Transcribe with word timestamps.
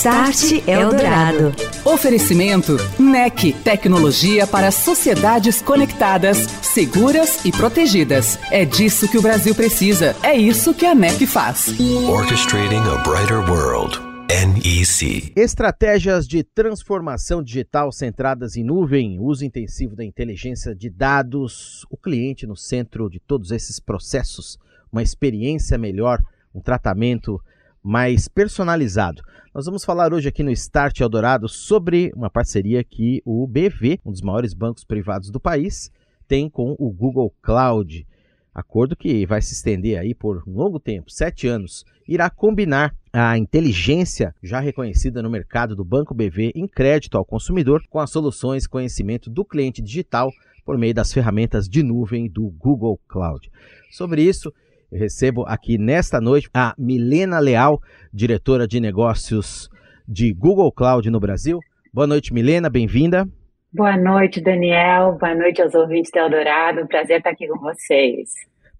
Start 0.00 0.66
Eldorado. 0.66 1.52
Oferecimento 1.84 2.78
NEC, 2.98 3.52
tecnologia 3.62 4.46
para 4.46 4.70
sociedades 4.70 5.60
conectadas, 5.60 6.38
seguras 6.62 7.44
e 7.44 7.52
protegidas. 7.52 8.38
É 8.50 8.64
disso 8.64 9.06
que 9.10 9.18
o 9.18 9.20
Brasil 9.20 9.54
precisa. 9.54 10.16
É 10.22 10.34
isso 10.34 10.72
que 10.72 10.86
a 10.86 10.94
NEC 10.94 11.26
faz. 11.26 11.78
Orchestrating 12.08 12.78
a 12.78 12.96
brighter 13.02 13.46
world. 13.46 14.00
NEC. 14.30 15.34
Estratégias 15.36 16.26
de 16.26 16.42
transformação 16.44 17.42
digital 17.42 17.92
centradas 17.92 18.56
em 18.56 18.64
nuvem, 18.64 19.18
uso 19.20 19.44
intensivo 19.44 19.94
da 19.94 20.02
inteligência 20.02 20.74
de 20.74 20.88
dados, 20.88 21.84
o 21.90 21.98
cliente 21.98 22.46
no 22.46 22.56
centro 22.56 23.10
de 23.10 23.20
todos 23.20 23.50
esses 23.50 23.78
processos, 23.78 24.58
uma 24.90 25.02
experiência 25.02 25.76
melhor, 25.76 26.22
um 26.54 26.60
tratamento 26.62 27.38
mais 27.82 28.28
personalizado. 28.28 29.22
Nós 29.54 29.66
vamos 29.66 29.84
falar 29.84 30.12
hoje 30.12 30.28
aqui 30.28 30.42
no 30.42 30.50
Start 30.50 31.00
Eldorado 31.00 31.48
sobre 31.48 32.12
uma 32.14 32.30
parceria 32.30 32.84
que 32.84 33.20
o 33.24 33.46
BV, 33.46 33.98
um 34.04 34.12
dos 34.12 34.20
maiores 34.20 34.54
bancos 34.54 34.84
privados 34.84 35.30
do 35.30 35.40
país, 35.40 35.90
tem 36.28 36.48
com 36.48 36.76
o 36.78 36.90
Google 36.90 37.34
Cloud. 37.42 38.06
Acordo 38.54 38.96
que 38.96 39.24
vai 39.26 39.40
se 39.40 39.54
estender 39.54 39.98
aí 39.98 40.14
por 40.14 40.42
um 40.46 40.52
longo 40.52 40.78
tempo, 40.78 41.10
sete 41.10 41.46
anos, 41.46 41.84
irá 42.06 42.28
combinar 42.28 42.94
a 43.12 43.36
inteligência 43.38 44.34
já 44.42 44.60
reconhecida 44.60 45.22
no 45.22 45.30
mercado 45.30 45.74
do 45.74 45.84
Banco 45.84 46.14
BV 46.14 46.52
em 46.54 46.66
crédito 46.66 47.16
ao 47.16 47.24
consumidor 47.24 47.82
com 47.88 47.98
as 47.98 48.10
soluções 48.10 48.66
conhecimento 48.66 49.30
do 49.30 49.44
cliente 49.44 49.80
digital 49.82 50.30
por 50.64 50.76
meio 50.78 50.94
das 50.94 51.12
ferramentas 51.12 51.68
de 51.68 51.82
nuvem 51.82 52.28
do 52.28 52.48
Google 52.50 53.00
Cloud. 53.08 53.50
Sobre 53.90 54.22
isso, 54.22 54.52
eu 54.90 54.98
recebo 54.98 55.44
aqui 55.46 55.78
nesta 55.78 56.20
noite 56.20 56.50
a 56.52 56.74
Milena 56.76 57.38
Leal, 57.38 57.80
diretora 58.12 58.66
de 58.66 58.80
negócios 58.80 59.68
de 60.06 60.32
Google 60.32 60.72
Cloud 60.72 61.08
no 61.10 61.20
Brasil. 61.20 61.60
Boa 61.92 62.06
noite, 62.06 62.34
Milena, 62.34 62.68
bem-vinda. 62.68 63.28
Boa 63.72 63.96
noite, 63.96 64.40
Daniel. 64.40 65.16
Boa 65.18 65.34
noite 65.34 65.62
aos 65.62 65.74
ouvintes 65.74 66.10
da 66.12 66.22
Eldorado. 66.22 66.88
Prazer 66.88 67.18
estar 67.18 67.30
aqui 67.30 67.46
com 67.46 67.58
vocês. 67.60 68.30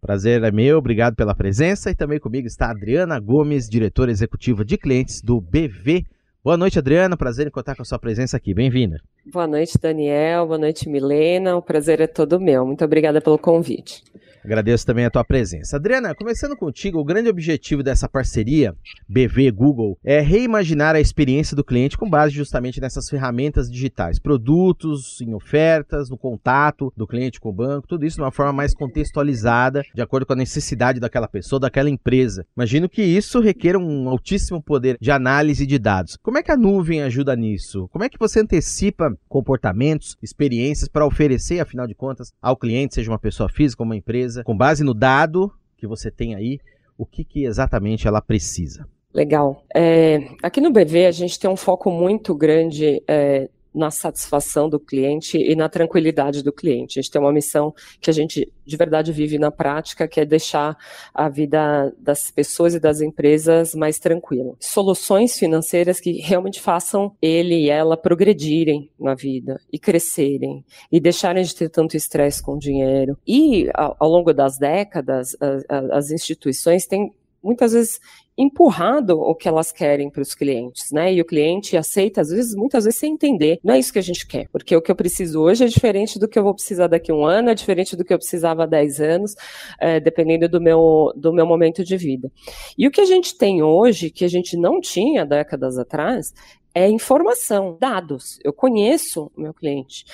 Prazer 0.01 0.43
é 0.43 0.51
meu, 0.51 0.79
obrigado 0.79 1.15
pela 1.15 1.35
presença. 1.35 1.91
E 1.91 1.95
também 1.95 2.19
comigo 2.19 2.47
está 2.47 2.67
a 2.67 2.71
Adriana 2.73 3.21
Gomes, 3.21 3.69
diretora 3.69 4.11
executiva 4.11 4.65
de 4.65 4.77
clientes 4.77 5.23
do 5.23 5.41
BV. 5.41 6.05
Boa 6.43 6.57
noite, 6.57 6.79
Adriana. 6.79 7.17
Prazer 7.17 7.47
em 7.47 7.51
contar 7.51 7.77
com 7.77 7.83
a 7.83 7.85
sua 7.85 7.99
presença 8.01 8.37
aqui. 8.37 8.53
Bem-vinda. 8.53 8.97
Boa 9.31 9.47
noite, 9.47 9.79
Daniel. 9.81 10.47
Boa 10.47 10.59
noite, 10.59 10.89
Milena. 10.89 11.57
O 11.57 11.63
prazer 11.63 12.01
é 12.01 12.07
todo 12.09 12.41
meu. 12.41 12.67
Muito 12.67 12.85
obrigada 12.85 13.21
pelo 13.21 13.39
convite. 13.39 14.03
Agradeço 14.45 14.87
também 14.87 15.05
a 15.05 15.11
tua 15.11 15.25
presença. 15.25 15.77
Adriana, 15.77 16.15
começando 16.15 16.57
contigo, 16.57 16.99
o 16.99 17.05
grande 17.05 17.29
objetivo 17.29 17.83
dessa 17.83 18.09
parceria 18.09 18.75
BV-Google 19.09 19.99
é 20.03 20.21
reimaginar 20.21 20.95
a 20.95 21.01
experiência 21.01 21.55
do 21.55 21.63
cliente 21.63 21.99
com 21.99 22.09
base 22.09 22.35
justamente 22.35 22.81
nessas 22.81 23.09
ferramentas 23.09 23.71
digitais, 23.71 24.19
produtos, 24.19 25.21
em 25.21 25.35
ofertas, 25.35 26.09
no 26.09 26.17
contato 26.17 26.93
do 26.97 27.07
cliente 27.07 27.39
com 27.39 27.51
o 27.51 27.53
banco, 27.53 27.87
tudo 27.89 28.07
isso 28.07 28.17
de 28.17 28.23
uma 28.23 28.33
forma 28.33 28.53
mais 28.53 28.73
contextualizada, 28.75 29.83
de 29.95 30.01
acordo 30.01 30.25
com 30.25 30.33
a 30.33 30.37
necessidade 30.37 31.01
daquela 31.01 31.29
pessoa, 31.29 31.61
daquela 31.61 31.91
empresa. 31.91 32.47
Imagino 32.57 32.89
que 32.89 33.03
isso 33.03 33.41
requer 33.41 33.77
um 33.77 34.09
altíssimo 34.09 34.63
poder 34.63 34.97
de 35.01 35.11
análise 35.11 35.67
de 35.67 35.79
dados. 35.79 36.17
Como 36.23 36.39
é 36.39 36.43
que 36.43 36.51
a 36.51 36.57
nuvem 36.57 37.03
ajuda 37.03 37.37
nisso? 37.37 37.89
Como 37.93 38.05
é 38.05 38.09
que 38.09 38.19
você 38.19 38.41
antecipa 38.41 39.15
comportamentos, 39.29 40.17
experiências 40.23 40.89
para 40.89 41.07
oferecer, 41.07 41.61
afinal 41.61 41.87
de 41.87 41.95
contas, 41.95 42.33
ao 42.41 42.57
cliente, 42.57 42.95
seja 42.95 43.11
uma 43.11 43.19
pessoa 43.19 43.49
física 43.49 43.83
ou 43.83 43.87
uma 43.87 43.97
empresa, 43.97 44.30
empresa, 44.31 44.45
com 44.45 44.57
base 44.57 44.85
no 44.85 44.95
dado 44.95 45.53
que 45.77 45.87
você 45.87 46.11
tem 46.11 46.35
aí, 46.35 46.59
o 46.97 47.05
que, 47.05 47.25
que 47.25 47.45
exatamente 47.45 48.07
ela 48.07 48.21
precisa. 48.21 48.87
Legal. 49.13 49.65
É, 49.75 50.19
aqui 50.43 50.61
no 50.61 50.71
BV 50.71 51.07
a 51.07 51.11
gente 51.11 51.39
tem 51.39 51.51
um 51.51 51.57
foco 51.57 51.91
muito 51.91 52.35
grande 52.35 53.03
é, 53.09 53.49
na 53.75 53.91
satisfação 53.91 54.69
do 54.69 54.79
cliente 54.79 55.39
e 55.39 55.55
na 55.55 55.69
tranquilidade 55.69 56.43
do 56.43 56.53
cliente. 56.53 56.99
A 56.99 57.03
gente 57.03 57.11
tem 57.11 57.21
uma 57.21 57.33
missão 57.33 57.75
que 58.01 58.11
a 58.11 58.13
gente 58.13 58.53
de 58.71 58.77
verdade 58.77 59.13
vive 59.13 59.39
na 59.39 59.51
prática, 59.51 60.07
que 60.07 60.21
é 60.21 60.25
deixar 60.25 60.77
a 61.13 61.29
vida 61.29 61.93
das 61.99 62.31
pessoas 62.31 62.75
e 62.75 62.81
das 62.81 63.01
empresas 63.01 63.75
mais 63.75 63.99
tranquila. 63.99 64.55
Soluções 64.61 65.37
financeiras 65.37 65.99
que 65.99 66.13
realmente 66.21 66.61
façam 66.61 67.13
ele 67.21 67.57
e 67.57 67.69
ela 67.69 67.97
progredirem 67.97 68.89
na 68.99 69.15
vida 69.15 69.61
e 69.73 69.79
crescerem 69.79 70.65
e 70.91 71.01
deixarem 71.01 71.43
de 71.43 71.55
ter 71.55 71.69
tanto 71.69 71.97
estresse 71.97 72.43
com 72.43 72.55
o 72.55 72.59
dinheiro. 72.59 73.19
E 73.27 73.69
ao, 73.75 74.09
longo 74.09 74.33
das 74.33 74.57
décadas, 74.57 75.37
as, 75.41 75.65
as 75.91 76.11
instituições 76.13 76.87
têm 76.87 77.13
muitas 77.43 77.73
vezes 77.73 78.01
empurrado 78.41 79.21
o 79.21 79.35
que 79.35 79.47
elas 79.47 79.71
querem 79.71 80.09
para 80.09 80.23
os 80.23 80.35
clientes, 80.35 80.91
né? 80.91 81.13
E 81.13 81.21
o 81.21 81.25
cliente 81.25 81.77
aceita, 81.77 82.23
às 82.23 82.31
vezes, 82.31 82.55
muitas 82.55 82.85
vezes, 82.85 82.99
sem 82.99 83.13
entender. 83.13 83.59
Não 83.63 83.75
é 83.75 83.79
isso 83.79 83.93
que 83.93 83.99
a 83.99 84.03
gente 84.03 84.27
quer, 84.27 84.49
porque 84.51 84.75
o 84.75 84.81
que 84.81 84.91
eu 84.91 84.97
preciso 84.97 85.41
hoje 85.43 85.65
é 85.65 85.67
diferente 85.67 86.19
do 86.19 86.27
que 86.27 86.39
eu 86.39 86.43
vou 86.43 86.55
precisar 86.55 86.87
daqui 86.87 87.11
a 87.11 87.15
um 87.15 87.25
ano, 87.25 87.51
é 87.51 87.55
diferente 87.55 87.95
do 87.97 88.05
que 88.05 88.15
eu 88.15 88.19
precisava 88.19 88.63
há 88.63 88.67
10 88.67 89.01
anos, 89.01 89.35
é, 89.79 90.01
dependendo 90.01 90.49
do 90.49 90.61
meu, 90.61 91.13
do 91.17 91.33
meu 91.35 91.45
momento 91.45 91.85
de 91.85 91.97
vida. 91.99 92.33
E 92.79 92.87
o 92.87 92.91
que 92.91 93.01
a 93.01 93.05
gente 93.07 93.37
tem 93.37 93.63
hoje, 93.63 94.11
que 94.11 94.25
a 94.25 94.29
gente 94.29 94.57
não 94.57 94.81
tinha 94.81 95.27
décadas 95.27 95.77
atrás, 95.77 96.33
é 96.75 96.89
informação, 96.89 97.77
dados. 97.81 98.39
Eu 98.45 98.53
conheço 98.53 99.31
o 99.37 99.41
meu 99.41 99.53
cliente. 99.53 100.05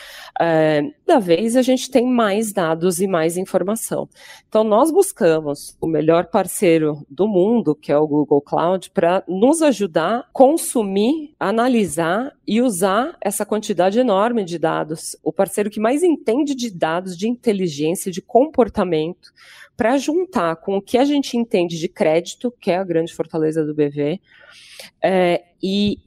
É, 0.41 0.83
da 1.06 1.19
vez 1.19 1.56
a 1.56 1.62
gente 1.62 1.91
tem 1.91 2.06
mais 2.06 2.53
dados 2.53 3.00
e 3.00 3.06
mais 3.06 3.37
informação. 3.37 4.09
Então 4.49 4.65
nós 4.65 4.91
buscamos 4.91 5.77
o 5.81 5.87
melhor 5.87 6.27
parceiro 6.27 7.05
do 7.11 7.28
mundo, 7.28 7.75
que 7.75 7.93
é 7.93 7.99
o 7.99 8.06
Google 8.06 8.41
Cloud, 8.41 8.91
para 8.91 9.22
nos 9.28 9.62
ajudar 9.62 10.28
consumir, 10.33 11.34
analisar 11.39 12.33
e 12.47 12.61
usar 12.61 13.17
essa 13.21 13.44
quantidade 13.44 13.99
enorme 13.99 14.44
de 14.44 14.59
dados. 14.59 15.17
O 15.23 15.33
parceiro 15.33 15.71
que 15.71 15.81
mais 15.81 16.03
entende 16.03 16.55
de 16.55 16.71
dados, 16.71 17.17
de 17.17 17.28
inteligência, 17.28 18.11
de 18.11 18.23
comportamento, 18.23 19.33
para 19.77 19.99
juntar 19.99 20.56
com 20.56 20.77
o 20.77 20.83
que 20.83 20.97
a 20.97 21.05
gente 21.05 21.37
entende 21.37 21.78
de 21.78 21.88
crédito, 21.88 22.53
que 22.61 22.71
é 22.71 22.78
a 22.78 22.84
grande 22.84 23.15
fortaleza 23.15 23.65
do 23.65 23.75
BV, 23.75 24.21
é, 25.03 25.44
e 25.62 25.99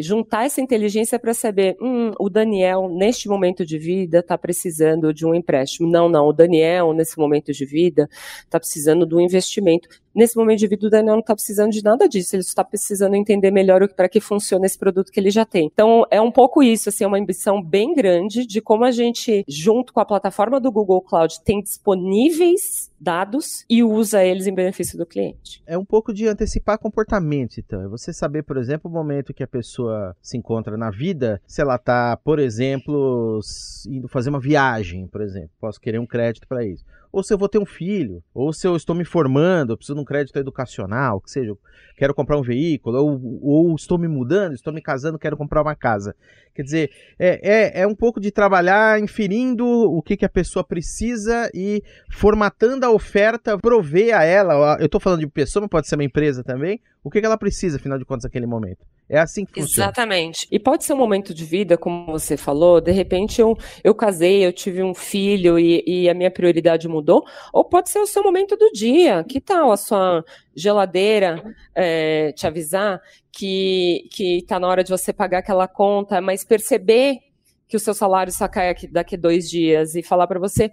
juntar 0.00 0.46
essa 0.46 0.60
inteligência 0.60 1.18
para 1.18 1.34
saber, 1.34 1.76
hum, 1.80 2.12
o 2.18 2.30
Daniel, 2.30 2.88
neste 2.88 3.28
momento 3.28 3.64
de 3.64 3.78
vida, 3.78 4.20
está 4.20 4.38
precisando 4.38 5.12
de 5.12 5.26
um 5.26 5.34
empréstimo. 5.34 5.90
Não, 5.90 6.08
não, 6.08 6.26
o 6.26 6.32
Daniel, 6.32 6.92
nesse 6.92 7.18
momento 7.18 7.52
de 7.52 7.64
vida, 7.64 8.08
está 8.40 8.58
precisando 8.58 9.06
de 9.06 9.14
um 9.14 9.20
investimento. 9.20 9.88
Nesse 10.14 10.36
momento 10.36 10.58
de 10.58 10.66
vida, 10.66 10.86
o 10.86 10.90
Daniel 10.90 11.14
não 11.14 11.20
está 11.20 11.34
precisando 11.34 11.70
de 11.70 11.82
nada 11.82 12.08
disso, 12.08 12.34
ele 12.34 12.42
está 12.42 12.64
precisando 12.64 13.14
entender 13.14 13.50
melhor 13.50 13.86
para 13.88 14.08
que 14.08 14.20
funciona 14.20 14.66
esse 14.66 14.78
produto 14.78 15.12
que 15.12 15.20
ele 15.20 15.30
já 15.30 15.44
tem. 15.44 15.66
Então, 15.72 16.04
é 16.10 16.20
um 16.20 16.32
pouco 16.32 16.62
isso, 16.62 16.88
assim, 16.88 17.04
é 17.04 17.06
uma 17.06 17.18
ambição 17.18 17.62
bem 17.62 17.94
grande 17.94 18.44
de 18.46 18.60
como 18.60 18.84
a 18.84 18.90
gente, 18.90 19.44
junto 19.46 19.92
com 19.92 20.00
a 20.00 20.04
plataforma 20.04 20.60
do 20.60 20.72
Google 20.72 21.00
Cloud, 21.00 21.40
tem 21.44 21.62
disponíveis 21.62 22.90
dados 23.00 23.64
e 23.68 23.82
usa 23.82 24.22
eles 24.22 24.46
em 24.46 24.54
benefício 24.54 24.98
do 24.98 25.06
cliente. 25.06 25.62
É 25.66 25.78
um 25.78 25.84
pouco 25.84 26.12
de 26.12 26.26
antecipar 26.26 26.78
comportamento, 26.78 27.58
então. 27.58 27.82
É 27.82 27.88
você 27.88 28.12
saber, 28.12 28.42
por 28.42 28.56
exemplo, 28.56 28.90
o 28.90 28.92
momento 28.92 29.32
que 29.32 29.42
a 29.42 29.48
pessoa 29.48 30.14
se 30.20 30.36
encontra 30.36 30.76
na 30.76 30.90
vida, 30.90 31.40
se 31.46 31.62
ela 31.62 31.76
está, 31.76 32.16
por 32.16 32.38
exemplo, 32.38 33.40
indo 33.88 34.08
fazer 34.08 34.30
uma 34.30 34.40
viagem, 34.40 35.06
por 35.06 35.22
exemplo. 35.22 35.50
Posso 35.60 35.80
querer 35.80 35.98
um 35.98 36.06
crédito 36.06 36.46
para 36.46 36.64
isso 36.64 36.84
ou 37.12 37.22
se 37.22 37.32
eu 37.32 37.38
vou 37.38 37.48
ter 37.48 37.58
um 37.58 37.66
filho, 37.66 38.22
ou 38.32 38.52
se 38.52 38.66
eu 38.66 38.76
estou 38.76 38.94
me 38.94 39.04
formando, 39.04 39.72
eu 39.72 39.76
preciso 39.76 39.96
de 39.96 40.00
um 40.00 40.04
crédito 40.04 40.38
educacional, 40.38 41.20
que 41.20 41.30
seja, 41.30 41.52
quero 41.96 42.14
comprar 42.14 42.38
um 42.38 42.42
veículo, 42.42 42.98
ou, 42.98 43.40
ou 43.42 43.74
estou 43.74 43.98
me 43.98 44.06
mudando, 44.06 44.54
estou 44.54 44.72
me 44.72 44.80
casando, 44.80 45.18
quero 45.18 45.36
comprar 45.36 45.62
uma 45.62 45.74
casa. 45.74 46.14
Quer 46.60 46.64
dizer, 46.64 46.90
é, 47.18 47.40
é, 47.42 47.80
é 47.82 47.86
um 47.86 47.94
pouco 47.94 48.20
de 48.20 48.30
trabalhar 48.30 49.00
inferindo 49.00 49.66
o 49.66 50.02
que, 50.02 50.14
que 50.14 50.26
a 50.26 50.28
pessoa 50.28 50.62
precisa 50.62 51.50
e 51.54 51.82
formatando 52.10 52.84
a 52.84 52.90
oferta, 52.90 53.56
prover 53.56 54.14
a 54.14 54.22
ela. 54.24 54.76
Eu 54.78 54.84
estou 54.84 55.00
falando 55.00 55.20
de 55.20 55.26
pessoa, 55.26 55.62
mas 55.62 55.70
pode 55.70 55.88
ser 55.88 55.94
uma 55.94 56.04
empresa 56.04 56.44
também. 56.44 56.78
O 57.02 57.08
que, 57.08 57.18
que 57.18 57.24
ela 57.24 57.38
precisa, 57.38 57.78
afinal 57.78 57.98
de 57.98 58.04
contas, 58.04 58.24
naquele 58.24 58.44
momento. 58.44 58.84
É 59.08 59.18
assim 59.18 59.46
que 59.46 59.62
funciona. 59.62 59.86
Exatamente. 59.86 60.46
E 60.52 60.58
pode 60.58 60.84
ser 60.84 60.92
um 60.92 60.98
momento 60.98 61.32
de 61.32 61.44
vida, 61.46 61.78
como 61.78 62.12
você 62.12 62.36
falou, 62.36 62.78
de 62.78 62.92
repente 62.92 63.40
eu, 63.40 63.56
eu 63.82 63.94
casei, 63.94 64.46
eu 64.46 64.52
tive 64.52 64.82
um 64.82 64.94
filho 64.94 65.58
e, 65.58 65.82
e 65.86 66.10
a 66.10 66.14
minha 66.14 66.30
prioridade 66.30 66.86
mudou 66.86 67.24
ou 67.52 67.64
pode 67.64 67.88
ser 67.88 67.98
o 68.00 68.06
seu 68.06 68.22
momento 68.22 68.54
do 68.54 68.70
dia. 68.70 69.24
Que 69.24 69.40
tal 69.40 69.72
a 69.72 69.76
sua 69.78 70.22
geladeira 70.60 71.42
é, 71.74 72.32
te 72.32 72.46
avisar 72.46 73.00
que 73.32 74.08
está 74.18 74.60
na 74.60 74.68
hora 74.68 74.84
de 74.84 74.90
você 74.90 75.12
pagar 75.12 75.38
aquela 75.38 75.66
conta, 75.66 76.20
mas 76.20 76.44
perceber 76.44 77.18
que 77.66 77.76
o 77.76 77.80
seu 77.80 77.94
salário 77.94 78.32
só 78.32 78.48
cai 78.48 78.68
aqui, 78.68 78.86
daqui 78.86 79.14
a 79.14 79.18
dois 79.18 79.48
dias 79.48 79.94
e 79.94 80.02
falar 80.02 80.26
para 80.26 80.40
você 80.40 80.70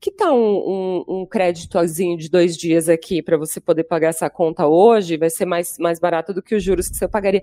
que 0.00 0.10
tal 0.10 0.38
um, 0.38 1.04
um, 1.08 1.20
um 1.20 1.26
créditozinho 1.26 2.16
de 2.16 2.28
dois 2.28 2.56
dias 2.56 2.88
aqui 2.88 3.22
para 3.22 3.36
você 3.36 3.60
poder 3.60 3.84
pagar 3.84 4.08
essa 4.08 4.30
conta 4.30 4.66
hoje? 4.66 5.16
Vai 5.16 5.30
ser 5.30 5.46
mais, 5.46 5.76
mais 5.78 5.98
barato 5.98 6.32
do 6.32 6.42
que 6.42 6.54
os 6.54 6.62
juros 6.62 6.88
que 6.88 6.96
você 6.96 7.08
pagaria 7.08 7.42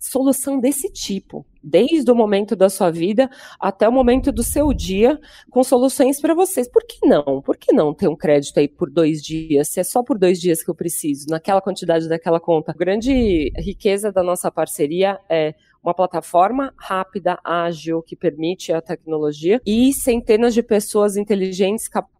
solução 0.00 0.58
desse 0.58 0.90
tipo, 0.90 1.44
desde 1.62 2.10
o 2.10 2.14
momento 2.14 2.56
da 2.56 2.70
sua 2.70 2.90
vida 2.90 3.30
até 3.60 3.86
o 3.86 3.92
momento 3.92 4.32
do 4.32 4.42
seu 4.42 4.72
dia, 4.72 5.20
com 5.50 5.62
soluções 5.62 6.18
para 6.18 6.34
vocês. 6.34 6.66
Por 6.66 6.82
que 6.86 7.06
não? 7.06 7.42
Por 7.42 7.58
que 7.58 7.70
não 7.72 7.92
ter 7.92 8.08
um 8.08 8.16
crédito 8.16 8.58
aí 8.58 8.66
por 8.66 8.90
dois 8.90 9.22
dias? 9.22 9.68
Se 9.68 9.78
é 9.78 9.84
só 9.84 10.02
por 10.02 10.18
dois 10.18 10.40
dias 10.40 10.62
que 10.62 10.70
eu 10.70 10.74
preciso, 10.74 11.26
naquela 11.28 11.60
quantidade 11.60 12.08
daquela 12.08 12.40
conta. 12.40 12.72
A 12.72 12.74
grande 12.74 13.52
riqueza 13.58 14.10
da 14.10 14.22
nossa 14.22 14.50
parceria 14.50 15.20
é 15.28 15.54
uma 15.82 15.94
plataforma 15.94 16.72
rápida, 16.76 17.38
ágil, 17.44 18.02
que 18.02 18.14
permite 18.14 18.72
a 18.72 18.80
tecnologia 18.80 19.60
e 19.66 19.92
centenas 19.92 20.54
de 20.54 20.62
pessoas 20.62 21.16
inteligentes, 21.16 21.88
capazes, 21.88 22.19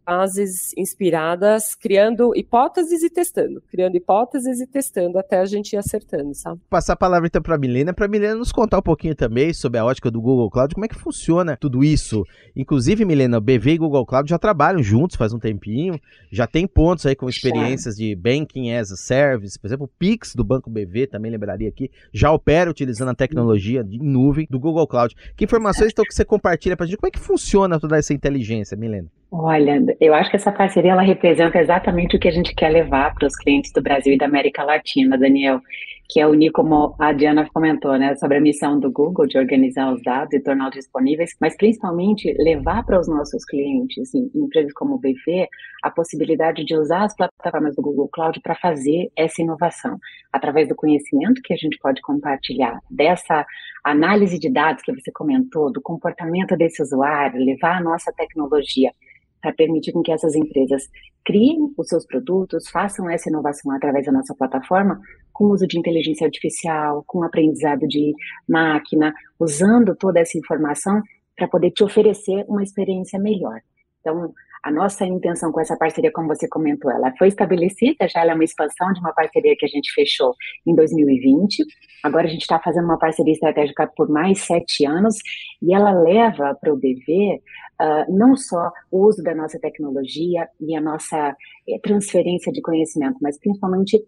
inspiradas, 0.77 1.75
criando 1.75 2.35
hipóteses 2.35 3.03
e 3.03 3.09
testando, 3.09 3.61
criando 3.69 3.95
hipóteses 3.95 4.59
e 4.59 4.67
testando 4.67 5.17
até 5.17 5.39
a 5.39 5.45
gente 5.45 5.73
ir 5.73 5.77
acertando, 5.77 6.33
sabe? 6.33 6.59
Passar 6.69 6.93
a 6.93 6.97
palavra 6.97 7.27
então 7.27 7.41
para 7.41 7.55
a 7.55 7.57
Milena, 7.57 7.93
para 7.93 8.05
a 8.05 8.09
Milena 8.09 8.35
nos 8.35 8.51
contar 8.51 8.79
um 8.79 8.81
pouquinho 8.81 9.15
também 9.15 9.53
sobre 9.53 9.79
a 9.79 9.85
ótica 9.85 10.11
do 10.11 10.21
Google 10.21 10.49
Cloud, 10.49 10.73
como 10.73 10.85
é 10.85 10.87
que 10.87 10.95
funciona 10.95 11.57
tudo 11.57 11.83
isso. 11.83 12.23
Inclusive, 12.55 13.05
Milena, 13.05 13.37
o 13.37 13.41
BV 13.41 13.71
e 13.71 13.77
Google 13.77 14.05
Cloud 14.05 14.29
já 14.29 14.37
trabalham 14.37 14.81
juntos 14.81 15.15
faz 15.15 15.33
um 15.33 15.39
tempinho, 15.39 15.99
já 16.31 16.47
tem 16.47 16.67
pontos 16.67 17.05
aí 17.05 17.15
com 17.15 17.29
experiências 17.29 17.95
de 17.95 18.15
Banking 18.15 18.73
as 18.73 18.91
a 18.91 18.95
Service, 18.95 19.59
por 19.59 19.67
exemplo, 19.67 19.85
o 19.85 19.99
Pix 19.99 20.35
do 20.35 20.43
Banco 20.43 20.69
BV, 20.69 21.07
também 21.07 21.31
lembraria 21.31 21.69
aqui, 21.69 21.89
já 22.13 22.31
opera 22.31 22.69
utilizando 22.69 23.09
a 23.09 23.15
tecnologia 23.15 23.83
de 23.83 23.97
nuvem 23.99 24.47
do 24.49 24.59
Google 24.59 24.87
Cloud. 24.87 25.15
Que 25.35 25.45
informações 25.45 25.91
então 25.91 26.05
que 26.05 26.13
você 26.13 26.25
compartilha 26.25 26.75
para 26.75 26.85
a 26.85 26.87
gente? 26.87 26.97
Como 26.97 27.07
é 27.07 27.11
que 27.11 27.19
funciona 27.19 27.79
toda 27.79 27.97
essa 27.97 28.13
inteligência, 28.13 28.75
Milena? 28.75 29.07
Olha, 29.33 29.81
eu 30.01 30.13
acho 30.13 30.29
que 30.29 30.35
essa 30.35 30.51
parceria 30.51 30.91
ela 30.91 31.01
representa 31.01 31.57
exatamente 31.57 32.17
o 32.17 32.19
que 32.19 32.27
a 32.27 32.31
gente 32.31 32.53
quer 32.53 32.67
levar 32.67 33.13
para 33.15 33.25
os 33.25 33.33
clientes 33.37 33.71
do 33.71 33.81
Brasil 33.81 34.13
e 34.13 34.17
da 34.17 34.25
América 34.25 34.61
Latina, 34.61 35.17
Daniel, 35.17 35.61
que 36.09 36.19
é 36.19 36.27
unir, 36.27 36.51
como 36.51 36.93
a 36.99 37.13
Diana 37.13 37.47
comentou, 37.53 37.97
né, 37.97 38.13
sobre 38.17 38.35
a 38.35 38.41
missão 38.41 38.77
do 38.77 38.91
Google 38.91 39.25
de 39.25 39.37
organizar 39.37 39.89
os 39.93 40.03
dados 40.03 40.33
e 40.33 40.43
torná-los 40.43 40.73
disponíveis, 40.73 41.33
mas 41.39 41.55
principalmente 41.55 42.35
levar 42.39 42.83
para 42.85 42.99
os 42.99 43.07
nossos 43.07 43.45
clientes, 43.45 44.13
em 44.13 44.29
empresas 44.35 44.73
como 44.73 44.95
o 44.95 44.99
BV, 44.99 45.47
a 45.81 45.89
possibilidade 45.89 46.65
de 46.65 46.75
usar 46.75 47.05
as 47.05 47.15
plataformas 47.15 47.73
do 47.77 47.81
Google 47.81 48.09
Cloud 48.09 48.37
para 48.41 48.55
fazer 48.55 49.09
essa 49.15 49.41
inovação, 49.41 49.97
através 50.33 50.67
do 50.67 50.75
conhecimento 50.75 51.41
que 51.41 51.53
a 51.53 51.57
gente 51.57 51.77
pode 51.81 52.01
compartilhar, 52.01 52.77
dessa 52.89 53.45
análise 53.81 54.37
de 54.37 54.51
dados 54.51 54.83
que 54.83 54.91
você 54.91 55.09
comentou, 55.09 55.71
do 55.71 55.81
comportamento 55.81 56.57
desse 56.57 56.81
usuário, 56.81 57.39
levar 57.39 57.77
a 57.77 57.81
nossa 57.81 58.11
tecnologia 58.11 58.91
para 59.41 59.53
permitir 59.53 59.91
com 59.91 60.01
que 60.01 60.11
essas 60.11 60.35
empresas 60.35 60.87
criem 61.25 61.73
os 61.77 61.87
seus 61.87 62.05
produtos, 62.05 62.69
façam 62.69 63.09
essa 63.09 63.29
inovação 63.29 63.71
através 63.71 64.05
da 64.05 64.11
nossa 64.11 64.35
plataforma, 64.35 64.99
com 65.33 65.45
o 65.45 65.51
uso 65.51 65.67
de 65.67 65.79
inteligência 65.79 66.25
artificial, 66.25 67.03
com 67.07 67.23
aprendizado 67.23 67.87
de 67.87 68.13
máquina, 68.47 69.13
usando 69.39 69.95
toda 69.95 70.19
essa 70.19 70.37
informação 70.37 71.01
para 71.35 71.47
poder 71.47 71.71
te 71.71 71.83
oferecer 71.83 72.45
uma 72.47 72.63
experiência 72.63 73.19
melhor. 73.19 73.61
Então, 73.99 74.33
a 74.63 74.71
nossa 74.71 75.05
intenção 75.05 75.51
com 75.51 75.59
essa 75.59 75.75
parceria, 75.75 76.11
como 76.11 76.27
você 76.27 76.47
comentou, 76.47 76.91
ela 76.91 77.11
foi 77.17 77.29
estabelecida, 77.29 78.07
já 78.07 78.21
ela 78.21 78.31
é 78.31 78.35
uma 78.35 78.43
expansão 78.43 78.93
de 78.93 78.99
uma 78.99 79.13
parceria 79.13 79.55
que 79.57 79.65
a 79.65 79.69
gente 79.69 79.91
fechou 79.93 80.35
em 80.65 80.75
2020. 80.75 81.65
Agora 82.03 82.27
a 82.27 82.29
gente 82.29 82.41
está 82.41 82.59
fazendo 82.59 82.85
uma 82.85 82.99
parceria 82.99 83.33
estratégica 83.33 83.87
por 83.95 84.09
mais 84.09 84.41
sete 84.41 84.85
anos 84.85 85.15
e 85.61 85.73
ela 85.73 85.91
leva 85.91 86.55
para 86.61 86.73
o 86.73 86.77
BV 86.77 87.41
uh, 87.81 88.15
não 88.15 88.35
só 88.35 88.71
o 88.91 89.07
uso 89.07 89.23
da 89.23 89.33
nossa 89.33 89.59
tecnologia 89.59 90.47
e 90.59 90.75
a 90.75 90.81
nossa 90.81 91.35
eh, 91.67 91.79
transferência 91.81 92.51
de 92.51 92.61
conhecimento, 92.61 93.17
mas 93.21 93.39
principalmente 93.39 93.99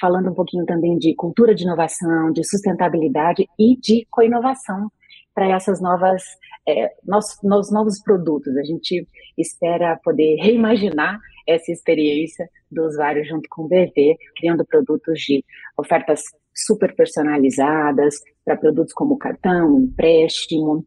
falando 0.00 0.30
um 0.30 0.34
pouquinho 0.34 0.64
também 0.64 0.98
de 0.98 1.14
cultura 1.14 1.54
de 1.54 1.62
inovação, 1.62 2.32
de 2.32 2.42
sustentabilidade 2.42 3.46
e 3.58 3.76
de 3.76 4.06
co-inovação 4.10 4.90
para 5.40 5.56
essas 5.56 5.80
novas 5.80 6.22
é, 6.68 6.90
nos, 7.02 7.70
novos 7.72 7.98
produtos. 8.02 8.54
A 8.58 8.62
gente 8.62 9.08
espera 9.38 9.98
poder 10.04 10.36
reimaginar 10.36 11.18
essa 11.48 11.72
experiência 11.72 12.46
do 12.70 12.84
usuário 12.84 13.24
junto 13.24 13.48
com 13.48 13.62
o 13.62 13.68
BV, 13.68 14.18
criando 14.36 14.66
produtos 14.66 15.18
de 15.20 15.42
ofertas 15.78 16.24
super 16.54 16.94
personalizadas 16.94 18.16
para 18.44 18.54
produtos 18.54 18.92
como 18.92 19.16
cartão, 19.16 19.80
empréstimo, 19.80 20.84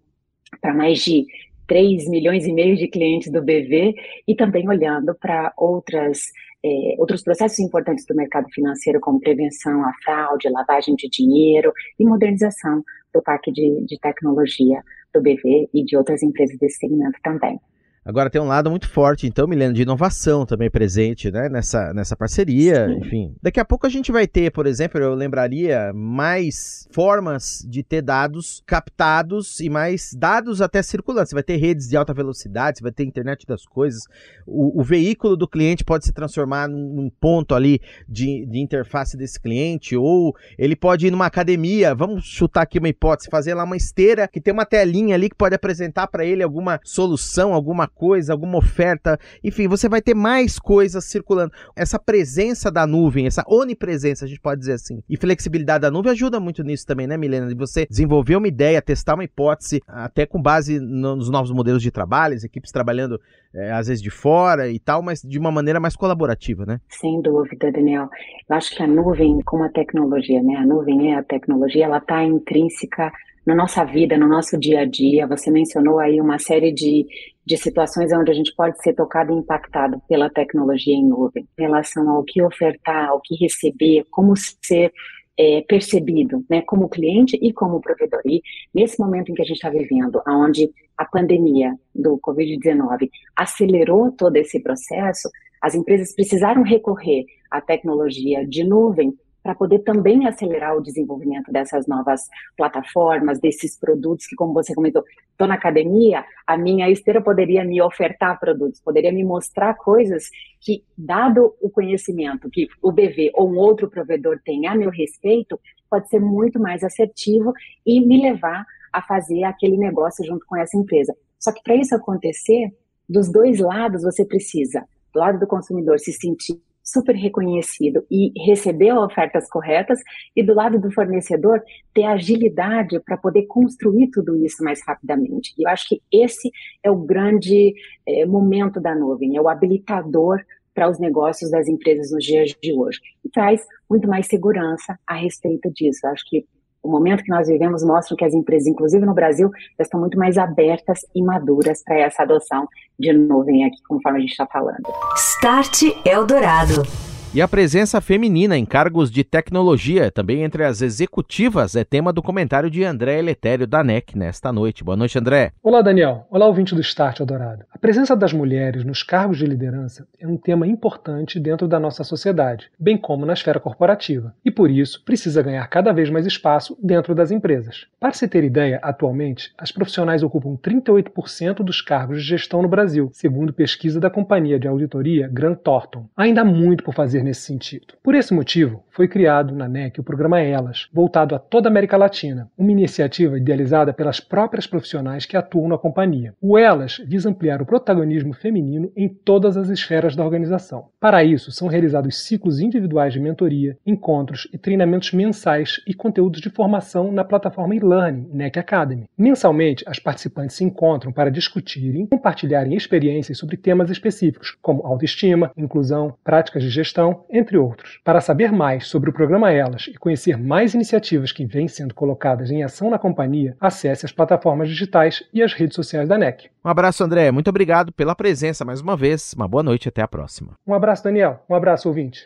para 0.61 0.71
mais 0.71 0.99
de 0.99 1.25
3 1.67 2.09
milhões 2.09 2.45
e 2.45 2.53
meio 2.53 2.75
de 2.75 2.87
clientes 2.87 3.31
do 3.31 3.41
BV 3.41 3.93
e 4.27 4.35
também 4.35 4.67
olhando 4.67 5.15
para 5.15 5.53
outras 5.57 6.31
é, 6.65 6.95
outros 6.97 7.21
processos 7.21 7.59
importantes 7.59 8.05
do 8.05 8.15
mercado 8.15 8.49
financeiro, 8.49 8.99
como 9.01 9.19
prevenção 9.19 9.83
à 9.83 9.91
fraude, 10.03 10.49
lavagem 10.49 10.95
de 10.95 11.09
dinheiro 11.09 11.73
e 11.99 12.05
modernização 12.05 12.81
do 13.13 13.21
parque 13.21 13.51
de, 13.51 13.85
de 13.85 13.99
tecnologia 13.99 14.81
do 15.13 15.21
BV 15.21 15.69
e 15.73 15.83
de 15.83 15.97
outras 15.97 16.23
empresas 16.23 16.57
desse 16.57 16.77
segmento 16.77 17.19
também. 17.21 17.59
Agora 18.05 18.29
tem 18.29 18.41
um 18.41 18.47
lado 18.47 18.69
muito 18.69 18.89
forte, 18.89 19.25
então, 19.25 19.47
Milena, 19.47 19.73
de 19.73 19.83
inovação 19.83 20.45
também 20.45 20.69
presente 20.69 21.31
né, 21.31 21.47
nessa, 21.47 21.93
nessa 21.93 22.17
parceria. 22.17 22.87
Sim. 22.87 22.97
Enfim, 22.97 23.35
daqui 23.41 23.61
a 23.61 23.65
pouco 23.65 23.87
a 23.87 23.89
gente 23.89 24.11
vai 24.11 24.27
ter, 24.27 24.51
por 24.51 24.67
exemplo, 24.67 24.99
eu 24.99 25.13
lembraria 25.13 25.93
mais 25.93 26.85
formas 26.91 27.65
de 27.65 27.81
ter 27.81 28.01
dados 28.01 28.61
captados 28.65 29.61
e 29.61 29.69
mais 29.69 30.13
dados 30.13 30.61
até 30.61 30.81
circulando. 30.81 31.29
Você 31.29 31.35
vai 31.35 31.43
ter 31.43 31.55
redes 31.55 31.87
de 31.87 31.95
alta 31.95 32.13
velocidade, 32.13 32.79
você 32.79 32.83
vai 32.83 32.91
ter 32.91 33.05
internet 33.05 33.47
das 33.47 33.65
coisas. 33.65 34.03
O, 34.45 34.81
o 34.81 34.83
veículo 34.83 35.37
do 35.37 35.47
cliente 35.47 35.85
pode 35.85 36.03
se 36.03 36.11
transformar 36.11 36.67
num, 36.67 36.93
num 36.93 37.09
ponto 37.09 37.55
ali 37.55 37.79
de, 38.07 38.45
de 38.45 38.59
interface 38.59 39.15
desse 39.15 39.39
cliente, 39.39 39.95
ou 39.95 40.35
ele 40.57 40.75
pode 40.75 41.07
ir 41.07 41.11
numa 41.11 41.27
academia. 41.27 41.95
Vamos 41.95 42.25
chutar 42.25 42.63
aqui 42.63 42.79
uma 42.79 42.89
hipótese, 42.89 43.29
fazer 43.29 43.53
lá 43.53 43.63
uma 43.63 43.77
esteira 43.77 44.27
que 44.27 44.41
tem 44.41 44.53
uma 44.53 44.65
telinha 44.65 45.15
ali 45.15 45.29
que 45.29 45.37
pode 45.37 45.55
apresentar 45.55 46.07
para 46.07 46.25
ele 46.25 46.43
alguma 46.43 46.81
solução, 46.83 47.53
alguma 47.53 47.87
coisa, 47.93 48.33
alguma 48.33 48.57
oferta, 48.57 49.19
enfim, 49.43 49.67
você 49.67 49.87
vai 49.87 50.01
ter 50.01 50.13
mais 50.13 50.59
coisas 50.59 51.05
circulando. 51.05 51.51
Essa 51.75 51.99
presença 51.99 52.71
da 52.71 52.85
nuvem, 52.85 53.25
essa 53.25 53.43
onipresença, 53.47 54.25
a 54.25 54.27
gente 54.27 54.39
pode 54.39 54.59
dizer 54.59 54.73
assim, 54.73 55.01
e 55.09 55.17
flexibilidade 55.17 55.81
da 55.81 55.91
nuvem 55.91 56.11
ajuda 56.11 56.39
muito 56.39 56.63
nisso 56.63 56.85
também, 56.85 57.07
né, 57.07 57.17
Milena? 57.17 57.47
De 57.47 57.55
você 57.55 57.85
desenvolver 57.89 58.35
uma 58.35 58.47
ideia, 58.47 58.81
testar 58.81 59.15
uma 59.15 59.23
hipótese, 59.23 59.81
até 59.87 60.25
com 60.25 60.41
base 60.41 60.79
nos 60.79 61.29
novos 61.29 61.51
modelos 61.51 61.81
de 61.81 61.91
trabalho, 61.91 62.35
as 62.35 62.43
equipes 62.43 62.71
trabalhando 62.71 63.19
é, 63.53 63.71
às 63.71 63.87
vezes 63.87 64.01
de 64.01 64.09
fora 64.09 64.67
e 64.69 64.79
tal, 64.79 65.01
mas 65.01 65.21
de 65.21 65.37
uma 65.37 65.51
maneira 65.51 65.79
mais 65.79 65.95
colaborativa, 65.95 66.65
né? 66.65 66.79
Sem 66.89 67.21
dúvida, 67.21 67.71
Daniel. 67.71 68.09
Eu 68.49 68.55
acho 68.55 68.75
que 68.75 68.81
a 68.81 68.87
nuvem, 68.87 69.39
como 69.45 69.63
a 69.63 69.69
tecnologia, 69.69 70.41
né? 70.41 70.55
A 70.55 70.65
nuvem 70.65 71.11
é 71.11 71.17
a 71.17 71.23
tecnologia, 71.23 71.85
ela 71.85 71.97
está 71.97 72.23
intrínseca 72.23 73.11
na 73.45 73.55
nossa 73.55 73.83
vida, 73.83 74.17
no 74.17 74.27
nosso 74.27 74.57
dia 74.57 74.81
a 74.81 74.85
dia. 74.85 75.27
Você 75.27 75.51
mencionou 75.51 75.99
aí 75.99 76.19
uma 76.19 76.39
série 76.39 76.71
de, 76.71 77.05
de 77.45 77.57
situações 77.57 78.11
onde 78.13 78.31
a 78.31 78.33
gente 78.33 78.53
pode 78.55 78.81
ser 78.81 78.93
tocado 78.93 79.33
e 79.33 79.37
impactado 79.37 80.01
pela 80.07 80.29
tecnologia 80.29 80.95
em 80.95 81.05
nuvem, 81.05 81.47
em 81.57 81.61
relação 81.61 82.09
ao 82.09 82.23
que 82.23 82.41
ofertar, 82.41 83.09
ao 83.09 83.21
que 83.21 83.35
receber, 83.35 84.05
como 84.09 84.33
ser 84.35 84.91
é, 85.37 85.61
percebido, 85.67 86.45
né, 86.49 86.61
como 86.61 86.89
cliente 86.89 87.37
e 87.41 87.51
como 87.51 87.81
provedor. 87.81 88.21
E 88.25 88.41
nesse 88.73 88.99
momento 88.99 89.31
em 89.31 89.35
que 89.35 89.41
a 89.41 89.45
gente 89.45 89.57
está 89.57 89.69
vivendo, 89.69 90.21
onde 90.27 90.69
a 90.97 91.05
pandemia 91.05 91.73
do 91.93 92.19
Covid-19 92.19 93.09
acelerou 93.35 94.11
todo 94.11 94.35
esse 94.37 94.61
processo, 94.61 95.29
as 95.61 95.73
empresas 95.75 96.13
precisaram 96.13 96.61
recorrer 96.61 97.25
à 97.49 97.61
tecnologia 97.61 98.45
de 98.45 98.63
nuvem 98.63 99.13
para 99.43 99.53
poder 99.53 99.79
também 99.79 100.25
acelerar 100.25 100.75
o 100.75 100.81
desenvolvimento 100.81 101.51
dessas 101.51 101.85
novas 101.85 102.21
plataformas, 102.55 103.39
desses 103.41 103.77
produtos 103.77 104.25
que, 104.25 104.35
como 104.35 104.53
você 104.53 104.73
comentou, 104.73 105.03
estou 105.31 105.47
na 105.47 105.55
academia, 105.55 106.23
a 106.47 106.57
minha 106.57 106.89
esteira 106.89 107.21
poderia 107.21 107.65
me 107.65 107.81
ofertar 107.81 108.39
produtos, 108.39 108.79
poderia 108.79 109.11
me 109.11 109.23
mostrar 109.23 109.73
coisas 109.73 110.29
que, 110.61 110.83
dado 110.97 111.53
o 111.61 111.69
conhecimento 111.69 112.49
que 112.49 112.67
o 112.81 112.91
BV 112.91 113.31
ou 113.33 113.51
um 113.51 113.57
outro 113.57 113.89
provedor 113.89 114.39
tem 114.45 114.65
a 114.65 114.73
meu 114.73 114.89
respeito, 114.89 115.59
pode 115.89 116.07
ser 116.07 116.21
muito 116.21 116.59
mais 116.59 116.81
assertivo 116.81 117.51
e 117.85 117.99
me 117.99 118.21
levar 118.21 118.65
a 118.93 119.01
fazer 119.01 119.43
aquele 119.43 119.75
negócio 119.75 120.25
junto 120.25 120.45
com 120.45 120.55
essa 120.55 120.77
empresa. 120.77 121.13
Só 121.37 121.51
que 121.51 121.61
para 121.61 121.75
isso 121.75 121.93
acontecer, 121.93 122.71
dos 123.09 123.29
dois 123.29 123.59
lados 123.59 124.03
você 124.03 124.23
precisa, 124.23 124.85
do 125.13 125.19
lado 125.19 125.37
do 125.37 125.47
consumidor, 125.47 125.99
se 125.99 126.13
sentir 126.13 126.61
super 126.83 127.15
reconhecido 127.15 128.05
e 128.11 128.33
receber 128.45 128.93
ofertas 128.93 129.49
corretas 129.49 129.99
e 130.35 130.43
do 130.43 130.53
lado 130.53 130.79
do 130.79 130.91
fornecedor 130.91 131.61
ter 131.93 132.03
agilidade 132.03 132.99
para 132.99 133.17
poder 133.17 133.43
construir 133.47 134.09
tudo 134.09 134.35
isso 134.43 134.63
mais 134.63 134.81
rapidamente. 134.85 135.53
E 135.57 135.63
eu 135.65 135.69
acho 135.69 135.87
que 135.87 136.01
esse 136.11 136.51
é 136.83 136.91
o 136.91 136.97
grande 136.97 137.73
é, 138.05 138.25
momento 138.25 138.81
da 138.81 138.93
nuvem, 138.93 139.37
é 139.37 139.41
o 139.41 139.47
habilitador 139.47 140.43
para 140.73 140.89
os 140.89 140.99
negócios 140.99 141.51
das 141.51 141.67
empresas 141.67 142.11
nos 142.11 142.23
dias 142.23 142.53
de 142.61 142.73
hoje 142.73 142.99
e 143.23 143.29
traz 143.29 143.61
muito 143.89 144.07
mais 144.07 144.27
segurança 144.27 144.99
a 145.07 145.15
respeito 145.15 145.71
disso. 145.71 146.01
Eu 146.03 146.11
acho 146.11 146.27
que 146.27 146.45
o 146.83 146.91
momento 146.91 147.23
que 147.23 147.29
nós 147.29 147.47
vivemos 147.47 147.83
mostra 147.83 148.15
que 148.15 148.25
as 148.25 148.33
empresas, 148.33 148.67
inclusive 148.67 149.05
no 149.05 149.13
Brasil, 149.13 149.49
já 149.77 149.83
estão 149.83 149.99
muito 149.99 150.17
mais 150.17 150.37
abertas 150.37 150.99
e 151.15 151.23
maduras 151.23 151.81
para 151.83 151.99
essa 151.99 152.23
adoção 152.23 152.67
de 152.99 153.13
nuvem 153.13 153.65
aqui, 153.65 153.81
conforme 153.87 154.19
a 154.19 154.21
gente 154.21 154.31
está 154.31 154.45
falando. 154.45 154.83
Start 155.15 155.83
Eldorado. 156.05 157.12
E 157.35 157.41
a 157.41 157.47
presença 157.47 157.99
feminina 157.99 158.55
em 158.55 158.63
cargos 158.63 159.09
de 159.09 159.23
tecnologia, 159.23 160.11
também 160.11 160.43
entre 160.43 160.63
as 160.63 160.83
executivas, 160.83 161.75
é 161.75 161.83
tema 161.83 162.13
do 162.13 162.21
comentário 162.21 162.69
de 162.69 162.83
André 162.83 163.17
Eletério 163.17 163.65
da 163.65 163.83
NEC 163.83 164.15
nesta 164.15 164.53
noite. 164.53 164.83
Boa 164.83 164.95
noite, 164.95 165.17
André. 165.17 165.51
Olá, 165.63 165.81
Daniel. 165.81 166.27
Olá, 166.29 166.45
ouvinte 166.45 166.75
do 166.75 166.81
Start 166.81 167.21
Eldorado. 167.21 167.65
A 167.73 167.79
presença 167.79 168.15
das 168.15 168.31
mulheres 168.31 168.85
nos 168.85 169.01
cargos 169.01 169.39
de 169.39 169.47
liderança 169.47 170.07
é 170.19 170.27
um 170.27 170.37
tema 170.37 170.67
importante 170.67 171.39
dentro 171.39 171.67
da 171.67 171.79
nossa 171.79 172.03
sociedade, 172.03 172.69
bem 172.79 172.99
como 172.99 173.25
na 173.25 173.33
esfera 173.33 173.59
corporativa, 173.59 174.35
e 174.45 174.51
por 174.51 174.69
isso 174.69 175.03
precisa 175.03 175.41
ganhar 175.41 175.65
cada 175.69 175.91
vez 175.91 176.11
mais 176.11 176.27
espaço 176.27 176.77
dentro 176.83 177.15
das 177.15 177.31
empresas. 177.31 177.87
Para 177.99 178.13
se 178.13 178.27
ter 178.27 178.43
ideia, 178.43 178.79
atualmente, 178.83 179.51
as 179.57 179.71
profissionais 179.71 180.21
ocupam 180.21 180.55
38% 180.55 181.63
dos 181.63 181.81
cargos 181.81 182.21
de 182.21 182.29
gestão 182.29 182.61
no 182.61 182.69
Brasil, 182.69 183.09
segundo 183.11 183.51
pesquisa 183.51 183.99
da 183.99 184.11
companhia 184.11 184.59
de 184.59 184.67
auditoria 184.67 185.27
Grant 185.33 185.57
Thornton. 185.63 186.05
Ainda 186.15 186.41
há 186.41 186.45
muito 186.45 186.83
por 186.83 186.93
fazer 186.93 187.22
nesse 187.23 187.41
sentido. 187.41 187.93
Por 188.03 188.15
esse 188.15 188.33
motivo, 188.33 188.83
foi 188.89 189.07
criado 189.07 189.55
na 189.55 189.67
NEC 189.67 189.99
o 189.99 190.03
programa 190.03 190.39
Elas, 190.39 190.87
voltado 190.93 191.33
a 191.33 191.39
toda 191.39 191.67
a 191.67 191.71
América 191.71 191.97
Latina, 191.97 192.49
uma 192.57 192.71
iniciativa 192.71 193.37
idealizada 193.37 193.93
pelas 193.93 194.19
próprias 194.19 194.67
profissionais 194.67 195.25
que 195.25 195.35
atuam 195.35 195.67
na 195.67 195.77
companhia. 195.77 196.35
O 196.41 196.57
Elas 196.57 197.01
visa 197.05 197.29
ampliar 197.29 197.61
o 197.61 197.65
protagonismo 197.65 198.33
feminino 198.33 198.91
em 198.95 199.07
todas 199.07 199.57
as 199.57 199.69
esferas 199.69 200.15
da 200.15 200.23
organização. 200.23 200.89
Para 200.99 201.23
isso, 201.23 201.51
são 201.51 201.67
realizados 201.67 202.23
ciclos 202.23 202.59
individuais 202.59 203.13
de 203.13 203.19
mentoria, 203.19 203.77
encontros 203.85 204.47
e 204.53 204.57
treinamentos 204.57 205.11
mensais 205.11 205.81
e 205.87 205.93
conteúdos 205.93 206.41
de 206.41 206.49
formação 206.49 207.11
na 207.11 207.23
plataforma 207.23 207.75
e-learning 207.75 208.29
NEC 208.31 208.57
Academy. 208.57 209.09
Mensalmente, 209.17 209.83
as 209.87 209.99
participantes 209.99 210.55
se 210.55 210.63
encontram 210.63 211.11
para 211.11 211.31
discutirem 211.31 212.03
e 212.03 212.07
compartilharem 212.07 212.75
experiências 212.75 213.37
sobre 213.37 213.57
temas 213.57 213.89
específicos, 213.89 214.57
como 214.61 214.85
autoestima, 214.85 215.51
inclusão, 215.57 216.15
práticas 216.23 216.63
de 216.63 216.69
gestão 216.69 217.12
entre 217.29 217.57
outros. 217.57 217.99
Para 218.03 218.21
saber 218.21 218.51
mais 218.51 218.87
sobre 218.87 219.09
o 219.09 219.13
programa 219.13 219.51
Elas 219.51 219.87
e 219.87 219.93
conhecer 219.95 220.37
mais 220.37 220.73
iniciativas 220.73 221.31
que 221.31 221.45
vêm 221.45 221.67
sendo 221.67 221.93
colocadas 221.93 222.51
em 222.51 222.63
ação 222.63 222.89
na 222.89 222.99
companhia, 222.99 223.55
acesse 223.59 224.05
as 224.05 224.11
plataformas 224.11 224.69
digitais 224.69 225.23
e 225.33 225.41
as 225.41 225.53
redes 225.53 225.75
sociais 225.75 226.07
da 226.07 226.17
NEC. 226.17 226.52
Um 226.65 226.69
abraço, 226.69 227.03
André. 227.03 227.29
Muito 227.29 227.49
obrigado 227.49 227.91
pela 227.91 228.15
presença 228.15 228.63
mais 228.63 228.79
uma 228.79 228.95
vez. 228.95 229.33
Uma 229.33 229.49
boa 229.49 229.61
noite 229.61 229.85
e 229.85 229.89
até 229.89 230.01
a 230.01 230.07
próxima. 230.07 230.53
Um 230.65 230.73
abraço, 230.73 231.03
Daniel. 231.03 231.43
Um 231.49 231.55
abraço, 231.55 231.89
ouvinte. 231.89 232.25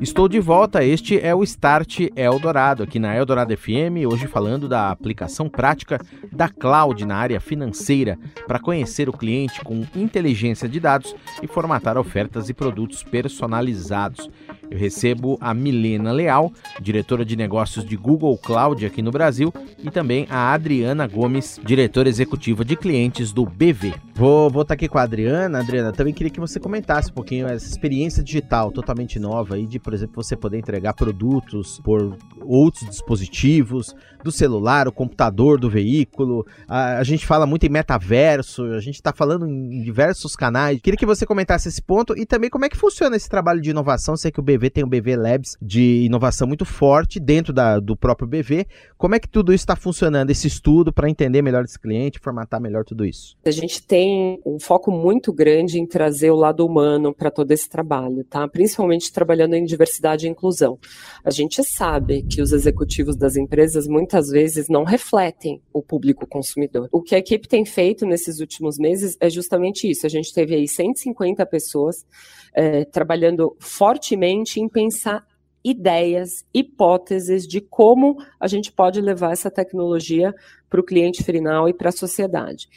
Estou 0.00 0.28
de 0.28 0.38
volta. 0.38 0.84
Este 0.84 1.18
é 1.18 1.34
o 1.34 1.42
Start 1.42 2.02
Eldorado, 2.14 2.84
aqui 2.84 3.00
na 3.00 3.16
Eldorado 3.16 3.56
FM, 3.56 4.06
hoje 4.08 4.28
falando 4.28 4.68
da 4.68 4.92
aplicação 4.92 5.48
prática 5.48 6.00
da 6.30 6.48
cloud 6.48 7.04
na 7.04 7.16
área 7.16 7.40
financeira 7.40 8.16
para 8.46 8.60
conhecer 8.60 9.08
o 9.08 9.12
cliente 9.12 9.60
com 9.60 9.84
inteligência 9.96 10.68
de 10.68 10.78
dados 10.78 11.12
e 11.42 11.48
formatar 11.48 11.98
ofertas 11.98 12.48
e 12.48 12.54
produtos 12.54 13.02
personalizados. 13.02 14.30
Eu 14.70 14.78
recebo 14.78 15.38
a 15.40 15.54
Milena 15.54 16.12
Leal, 16.12 16.52
diretora 16.80 17.24
de 17.24 17.36
negócios 17.36 17.84
de 17.84 17.96
Google 17.96 18.36
Cloud 18.36 18.84
aqui 18.84 19.00
no 19.00 19.10
Brasil, 19.10 19.52
e 19.82 19.90
também 19.90 20.26
a 20.28 20.52
Adriana 20.52 21.06
Gomes, 21.06 21.60
diretora 21.64 22.08
executiva 22.08 22.64
de 22.64 22.76
clientes 22.76 23.32
do 23.32 23.44
BV. 23.44 23.94
Vou 24.14 24.48
estar 24.48 24.64
tá 24.64 24.74
aqui 24.74 24.88
com 24.88 24.98
a 24.98 25.02
Adriana. 25.02 25.60
Adriana, 25.60 25.92
também 25.92 26.12
queria 26.12 26.30
que 26.30 26.40
você 26.40 26.58
comentasse 26.58 27.10
um 27.10 27.14
pouquinho 27.14 27.46
essa 27.46 27.66
experiência 27.66 28.22
digital 28.22 28.72
totalmente 28.72 29.18
nova 29.18 29.54
aí 29.54 29.64
de, 29.64 29.78
por 29.78 29.94
exemplo, 29.94 30.22
você 30.22 30.36
poder 30.36 30.58
entregar 30.58 30.92
produtos 30.92 31.80
por 31.84 32.16
outros 32.40 32.88
dispositivos, 32.88 33.94
do 34.24 34.32
celular, 34.32 34.88
o 34.88 34.92
computador 34.92 35.60
do 35.60 35.70
veículo. 35.70 36.44
A, 36.66 36.98
a 36.98 37.04
gente 37.04 37.24
fala 37.24 37.46
muito 37.46 37.64
em 37.64 37.68
metaverso, 37.68 38.64
a 38.64 38.80
gente 38.80 38.96
está 38.96 39.12
falando 39.12 39.46
em 39.46 39.82
diversos 39.82 40.34
canais. 40.34 40.80
Queria 40.80 40.98
que 40.98 41.06
você 41.06 41.24
comentasse 41.24 41.68
esse 41.68 41.80
ponto 41.80 42.18
e 42.18 42.26
também 42.26 42.50
como 42.50 42.64
é 42.64 42.68
que 42.68 42.76
funciona 42.76 43.16
esse 43.16 43.28
trabalho 43.28 43.60
de 43.60 43.70
inovação. 43.70 44.16
Sei 44.16 44.32
que 44.32 44.40
o 44.40 44.42
BV 44.42 44.57
tem 44.70 44.84
o 44.84 44.86
BV 44.86 45.16
Labs 45.16 45.56
de 45.62 46.04
inovação 46.04 46.46
muito 46.46 46.64
forte 46.64 47.20
dentro 47.20 47.52
da, 47.52 47.78
do 47.78 47.96
próprio 47.96 48.28
BV. 48.28 48.66
Como 48.96 49.14
é 49.14 49.20
que 49.20 49.28
tudo 49.28 49.52
isso 49.52 49.62
está 49.62 49.76
funcionando, 49.76 50.30
esse 50.30 50.46
estudo, 50.46 50.92
para 50.92 51.08
entender 51.08 51.40
melhor 51.42 51.64
esse 51.64 51.78
cliente, 51.78 52.18
formatar 52.18 52.60
melhor 52.60 52.84
tudo 52.84 53.04
isso? 53.04 53.36
A 53.44 53.50
gente 53.50 53.82
tem 53.82 54.40
um 54.44 54.58
foco 54.58 54.90
muito 54.90 55.32
grande 55.32 55.78
em 55.78 55.86
trazer 55.86 56.30
o 56.30 56.36
lado 56.36 56.64
humano 56.66 57.14
para 57.14 57.30
todo 57.30 57.52
esse 57.52 57.68
trabalho, 57.68 58.24
tá? 58.24 58.46
Principalmente 58.48 59.12
trabalhando 59.12 59.54
em 59.54 59.64
diversidade 59.64 60.26
e 60.26 60.30
inclusão. 60.30 60.78
A 61.24 61.30
gente 61.30 61.62
sabe 61.62 62.22
que 62.22 62.42
os 62.42 62.52
executivos 62.52 63.16
das 63.16 63.36
empresas 63.36 63.86
muitas 63.86 64.28
vezes 64.28 64.66
não 64.68 64.84
refletem 64.84 65.60
o 65.72 65.82
público 65.82 66.26
consumidor. 66.26 66.88
O 66.90 67.02
que 67.02 67.14
a 67.14 67.18
equipe 67.18 67.46
tem 67.46 67.64
feito 67.64 68.06
nesses 68.06 68.40
últimos 68.40 68.78
meses 68.78 69.16
é 69.20 69.28
justamente 69.28 69.88
isso. 69.90 70.06
A 70.06 70.08
gente 70.08 70.32
teve 70.32 70.54
aí 70.54 70.66
150 70.66 71.44
pessoas 71.46 72.06
é, 72.54 72.84
trabalhando 72.84 73.56
fortemente 73.60 74.47
em 74.56 74.68
pensar 74.68 75.26
ideias, 75.62 76.44
hipóteses 76.54 77.46
de 77.46 77.60
como 77.60 78.16
a 78.40 78.46
gente 78.46 78.72
pode 78.72 79.00
levar 79.00 79.32
essa 79.32 79.50
tecnologia 79.50 80.34
para 80.70 80.80
o 80.80 80.84
cliente 80.84 81.22
final 81.22 81.68
e 81.68 81.74
para 81.74 81.88
a 81.88 81.92
sociedade. 81.92 82.68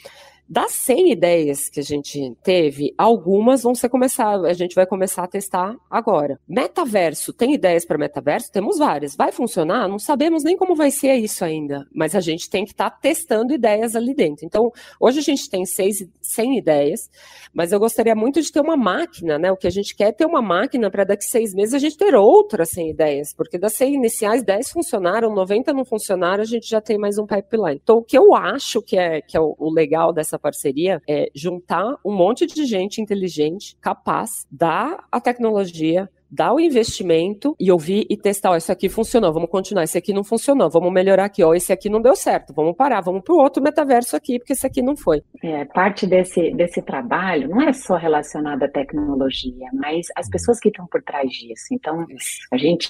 Das 0.51 0.73
100 0.73 1.13
ideias 1.13 1.69
que 1.69 1.79
a 1.79 1.83
gente 1.83 2.35
teve, 2.43 2.93
algumas 2.97 3.63
vão 3.63 3.73
ser 3.73 3.87
começar, 3.87 4.35
a 4.35 4.51
gente 4.51 4.75
vai 4.75 4.85
começar 4.85 5.23
a 5.23 5.27
testar 5.27 5.77
agora. 5.89 6.37
Metaverso, 6.45 7.31
tem 7.31 7.53
ideias 7.53 7.85
para 7.85 7.97
metaverso? 7.97 8.51
Temos 8.51 8.77
várias. 8.77 9.15
Vai 9.15 9.31
funcionar? 9.31 9.87
Não 9.87 9.97
sabemos 9.97 10.43
nem 10.43 10.57
como 10.57 10.75
vai 10.75 10.91
ser 10.91 11.13
isso 11.15 11.45
ainda, 11.45 11.87
mas 11.95 12.15
a 12.15 12.19
gente 12.19 12.49
tem 12.49 12.65
que 12.65 12.71
estar 12.71 12.89
tá 12.89 12.97
testando 12.97 13.53
ideias 13.53 13.95
ali 13.95 14.13
dentro. 14.13 14.45
Então, 14.45 14.69
hoje 14.99 15.19
a 15.19 15.21
gente 15.21 15.49
tem 15.49 15.65
seis, 15.65 16.05
100 16.21 16.57
ideias, 16.57 17.09
mas 17.53 17.71
eu 17.71 17.79
gostaria 17.79 18.13
muito 18.13 18.41
de 18.41 18.51
ter 18.51 18.59
uma 18.59 18.75
máquina, 18.75 19.39
né? 19.39 19.53
O 19.53 19.57
que 19.57 19.67
a 19.67 19.71
gente 19.71 19.95
quer 19.95 20.09
é 20.09 20.11
ter 20.11 20.25
uma 20.25 20.41
máquina 20.41 20.91
para 20.91 21.05
daqui 21.05 21.23
seis 21.23 21.53
meses 21.53 21.73
a 21.73 21.79
gente 21.79 21.97
ter 21.97 22.13
outras 22.13 22.71
100 22.71 22.89
ideias, 22.89 23.33
porque 23.33 23.57
das 23.57 23.73
100 23.75 23.93
iniciais, 23.93 24.43
10 24.43 24.69
funcionaram, 24.71 25.33
90 25.33 25.71
não 25.71 25.85
funcionaram, 25.85 26.41
a 26.41 26.45
gente 26.45 26.67
já 26.67 26.81
tem 26.81 26.97
mais 26.97 27.17
um 27.17 27.25
pipeline. 27.25 27.79
Então, 27.81 27.99
o 27.99 28.03
que 28.03 28.17
eu 28.17 28.33
acho 28.35 28.81
que 28.81 28.97
é, 28.97 29.21
que 29.21 29.37
é 29.37 29.39
o, 29.39 29.55
o 29.57 29.73
legal 29.73 30.11
dessa 30.11 30.40
parceria 30.41 31.01
é 31.07 31.29
juntar 31.33 31.95
um 32.03 32.13
monte 32.13 32.45
de 32.45 32.65
gente 32.65 33.01
inteligente, 33.01 33.77
capaz, 33.79 34.45
dar 34.51 35.07
a 35.11 35.21
tecnologia, 35.21 36.09
dar 36.31 36.53
o 36.53 36.59
investimento 36.59 37.55
e 37.59 37.71
ouvir 37.71 38.05
e 38.09 38.15
testar, 38.15 38.51
ó, 38.51 38.55
esse 38.55 38.71
aqui 38.71 38.87
funcionou, 38.87 39.33
vamos 39.33 39.49
continuar, 39.49 39.83
esse 39.83 39.97
aqui 39.97 40.13
não 40.13 40.23
funcionou, 40.23 40.69
vamos 40.69 40.91
melhorar 40.91 41.25
aqui, 41.25 41.43
ó, 41.43 41.53
esse 41.53 41.73
aqui 41.73 41.89
não 41.89 42.01
deu 42.01 42.15
certo, 42.15 42.53
vamos 42.53 42.75
parar, 42.75 43.01
vamos 43.01 43.21
para 43.23 43.33
o 43.33 43.37
outro 43.37 43.61
metaverso 43.61 44.15
aqui, 44.15 44.39
porque 44.39 44.53
esse 44.53 44.65
aqui 44.65 44.81
não 44.81 44.95
foi. 44.95 45.21
É, 45.43 45.65
parte 45.65 46.07
desse, 46.07 46.51
desse 46.51 46.81
trabalho 46.81 47.49
não 47.49 47.61
é 47.61 47.73
só 47.73 47.97
relacionado 47.97 48.63
à 48.63 48.67
tecnologia, 48.69 49.67
mas 49.73 50.07
as 50.15 50.29
pessoas 50.29 50.59
que 50.59 50.69
estão 50.69 50.87
por 50.87 51.03
trás 51.03 51.29
disso. 51.29 51.65
Então, 51.73 52.05
a 52.51 52.57
gente 52.57 52.89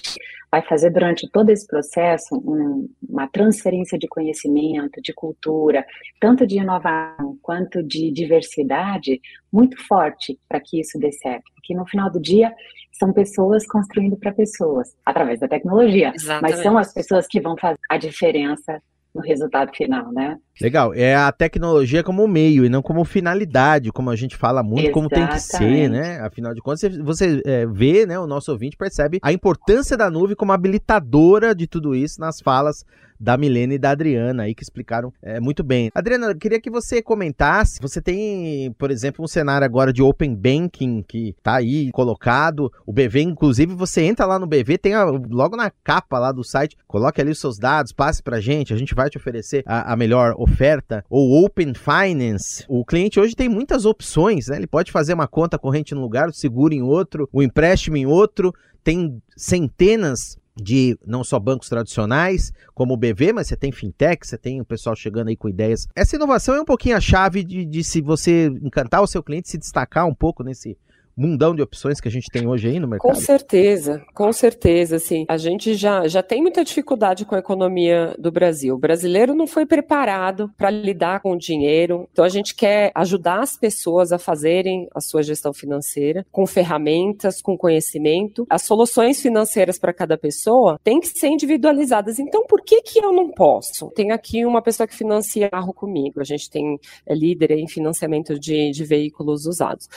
vai 0.52 0.62
fazer 0.62 0.90
durante 0.90 1.28
todo 1.30 1.48
esse 1.48 1.66
processo 1.66 2.36
um, 2.36 2.86
uma 3.08 3.26
transferência 3.26 3.98
de 3.98 4.06
conhecimento, 4.06 5.00
de 5.00 5.12
cultura, 5.14 5.84
tanto 6.20 6.46
de 6.46 6.58
inovação 6.58 7.38
quanto 7.40 7.82
de 7.82 8.12
diversidade, 8.12 9.18
muito 9.50 9.82
forte 9.86 10.38
para 10.46 10.60
que 10.60 10.78
isso 10.78 10.98
dê 10.98 11.10
certo. 11.10 11.44
Porque 11.54 11.74
no 11.74 11.86
final 11.86 12.10
do 12.10 12.20
dia, 12.20 12.52
são 12.92 13.12
pessoas 13.12 13.66
construindo 13.66 14.16
para 14.16 14.32
pessoas, 14.32 14.94
através 15.04 15.40
da 15.40 15.48
tecnologia. 15.48 16.12
Exatamente. 16.14 16.54
Mas 16.54 16.62
são 16.62 16.78
as 16.78 16.92
pessoas 16.92 17.26
que 17.26 17.40
vão 17.40 17.56
fazer 17.56 17.78
a 17.88 17.96
diferença 17.96 18.80
no 19.14 19.20
resultado 19.20 19.70
final, 19.74 20.10
né? 20.10 20.38
Legal. 20.60 20.94
É 20.94 21.14
a 21.14 21.30
tecnologia 21.30 22.02
como 22.02 22.26
meio 22.26 22.64
e 22.64 22.68
não 22.68 22.80
como 22.80 23.04
finalidade, 23.04 23.92
como 23.92 24.08
a 24.08 24.16
gente 24.16 24.36
fala 24.36 24.62
muito, 24.62 24.86
Exatamente. 24.86 24.92
como 24.92 25.08
tem 25.08 25.26
que 25.26 25.38
ser, 25.38 25.90
né? 25.90 26.20
Afinal 26.20 26.54
de 26.54 26.62
contas, 26.62 26.96
você 26.98 27.42
é, 27.44 27.66
vê, 27.66 28.06
né? 28.06 28.18
O 28.18 28.26
nosso 28.26 28.50
ouvinte 28.50 28.76
percebe 28.76 29.18
a 29.22 29.32
importância 29.32 29.96
da 29.96 30.10
nuvem 30.10 30.34
como 30.34 30.52
habilitadora 30.52 31.54
de 31.54 31.66
tudo 31.66 31.94
isso 31.94 32.20
nas 32.20 32.40
falas 32.40 32.84
da 33.22 33.36
Milene 33.36 33.76
e 33.76 33.78
da 33.78 33.90
Adriana 33.90 34.42
aí 34.42 34.54
que 34.54 34.64
explicaram 34.64 35.12
é, 35.22 35.38
muito 35.38 35.62
bem. 35.62 35.90
Adriana, 35.94 36.26
eu 36.26 36.36
queria 36.36 36.60
que 36.60 36.68
você 36.68 37.00
comentasse. 37.00 37.78
Você 37.80 38.02
tem, 38.02 38.72
por 38.72 38.90
exemplo, 38.90 39.24
um 39.24 39.28
cenário 39.28 39.64
agora 39.64 39.92
de 39.92 40.02
Open 40.02 40.34
Banking 40.34 41.04
que 41.06 41.36
tá 41.40 41.54
aí 41.54 41.92
colocado. 41.92 42.72
O 42.84 42.92
BV, 42.92 43.22
inclusive, 43.22 43.74
você 43.74 44.02
entra 44.02 44.26
lá 44.26 44.40
no 44.40 44.46
BV, 44.46 44.76
tem 44.76 44.94
a, 44.94 45.04
logo 45.04 45.56
na 45.56 45.70
capa 45.70 46.18
lá 46.18 46.32
do 46.32 46.42
site, 46.42 46.76
coloque 46.88 47.20
ali 47.20 47.30
os 47.30 47.38
seus 47.38 47.58
dados, 47.58 47.92
passe 47.92 48.20
pra 48.20 48.40
gente, 48.40 48.74
a 48.74 48.76
gente 48.76 48.94
vai 48.94 49.08
te 49.08 49.16
oferecer 49.16 49.62
a, 49.64 49.92
a 49.92 49.96
melhor 49.96 50.34
oferta. 50.36 51.04
Ou 51.08 51.44
Open 51.44 51.74
Finance. 51.74 52.64
O 52.68 52.84
cliente 52.84 53.20
hoje 53.20 53.36
tem 53.36 53.48
muitas 53.48 53.84
opções, 53.84 54.48
né? 54.48 54.56
Ele 54.56 54.66
pode 54.66 54.90
fazer 54.90 55.14
uma 55.14 55.28
conta 55.28 55.58
corrente 55.58 55.94
num 55.94 56.00
lugar, 56.00 56.28
o 56.28 56.32
seguro 56.32 56.74
em 56.74 56.82
outro, 56.82 57.28
o 57.32 57.40
empréstimo 57.40 57.96
em 57.96 58.06
outro. 58.06 58.52
Tem 58.82 59.22
centenas 59.36 60.36
de 60.56 60.98
não 61.06 61.24
só 61.24 61.38
bancos 61.38 61.68
tradicionais, 61.68 62.52
como 62.74 62.94
o 62.94 62.96
BV, 62.96 63.32
mas 63.32 63.46
você 63.46 63.56
tem 63.56 63.72
fintech, 63.72 64.26
você 64.26 64.36
tem 64.36 64.60
o 64.60 64.64
pessoal 64.64 64.94
chegando 64.94 65.28
aí 65.28 65.36
com 65.36 65.48
ideias. 65.48 65.88
Essa 65.94 66.16
inovação 66.16 66.54
é 66.54 66.60
um 66.60 66.64
pouquinho 66.64 66.96
a 66.96 67.00
chave 67.00 67.42
de, 67.42 67.64
de 67.64 67.82
se 67.82 68.00
você 68.00 68.46
encantar 68.62 69.02
o 69.02 69.06
seu 69.06 69.22
cliente, 69.22 69.48
se 69.48 69.58
destacar 69.58 70.06
um 70.06 70.14
pouco 70.14 70.42
nesse 70.42 70.76
mundão 71.16 71.54
de 71.54 71.62
opções 71.62 72.00
que 72.00 72.08
a 72.08 72.10
gente 72.10 72.28
tem 72.30 72.46
hoje 72.46 72.68
aí 72.68 72.80
no 72.80 72.88
mercado? 72.88 73.10
Com 73.10 73.14
certeza, 73.14 74.02
com 74.14 74.32
certeza, 74.32 74.98
sim. 74.98 75.24
A 75.28 75.36
gente 75.36 75.74
já, 75.74 76.06
já 76.08 76.22
tem 76.22 76.42
muita 76.42 76.64
dificuldade 76.64 77.24
com 77.24 77.34
a 77.34 77.38
economia 77.38 78.14
do 78.18 78.30
Brasil. 78.30 78.74
O 78.74 78.78
brasileiro 78.78 79.34
não 79.34 79.46
foi 79.46 79.66
preparado 79.66 80.50
para 80.56 80.70
lidar 80.70 81.20
com 81.20 81.32
o 81.32 81.38
dinheiro, 81.38 82.08
então 82.12 82.24
a 82.24 82.28
gente 82.28 82.54
quer 82.54 82.90
ajudar 82.94 83.40
as 83.40 83.56
pessoas 83.56 84.12
a 84.12 84.18
fazerem 84.18 84.88
a 84.94 85.00
sua 85.00 85.22
gestão 85.22 85.52
financeira 85.52 86.26
com 86.30 86.46
ferramentas, 86.46 87.40
com 87.40 87.56
conhecimento. 87.56 88.46
As 88.48 88.62
soluções 88.62 89.20
financeiras 89.20 89.78
para 89.78 89.92
cada 89.92 90.18
pessoa 90.18 90.78
têm 90.82 91.00
que 91.00 91.08
ser 91.08 91.28
individualizadas. 91.28 92.18
Então, 92.18 92.46
por 92.46 92.62
que 92.62 92.82
que 92.82 92.98
eu 92.98 93.12
não 93.12 93.30
posso? 93.30 93.90
Tem 93.90 94.10
aqui 94.10 94.44
uma 94.44 94.62
pessoa 94.62 94.86
que 94.86 94.94
financia 94.94 95.50
carro 95.50 95.72
comigo. 95.72 96.20
A 96.20 96.24
gente 96.24 96.48
tem 96.50 96.78
é 97.06 97.14
líder 97.14 97.52
em 97.52 97.68
financiamento 97.68 98.38
de, 98.38 98.70
de 98.70 98.84
veículos 98.84 99.46
usados. 99.46 99.88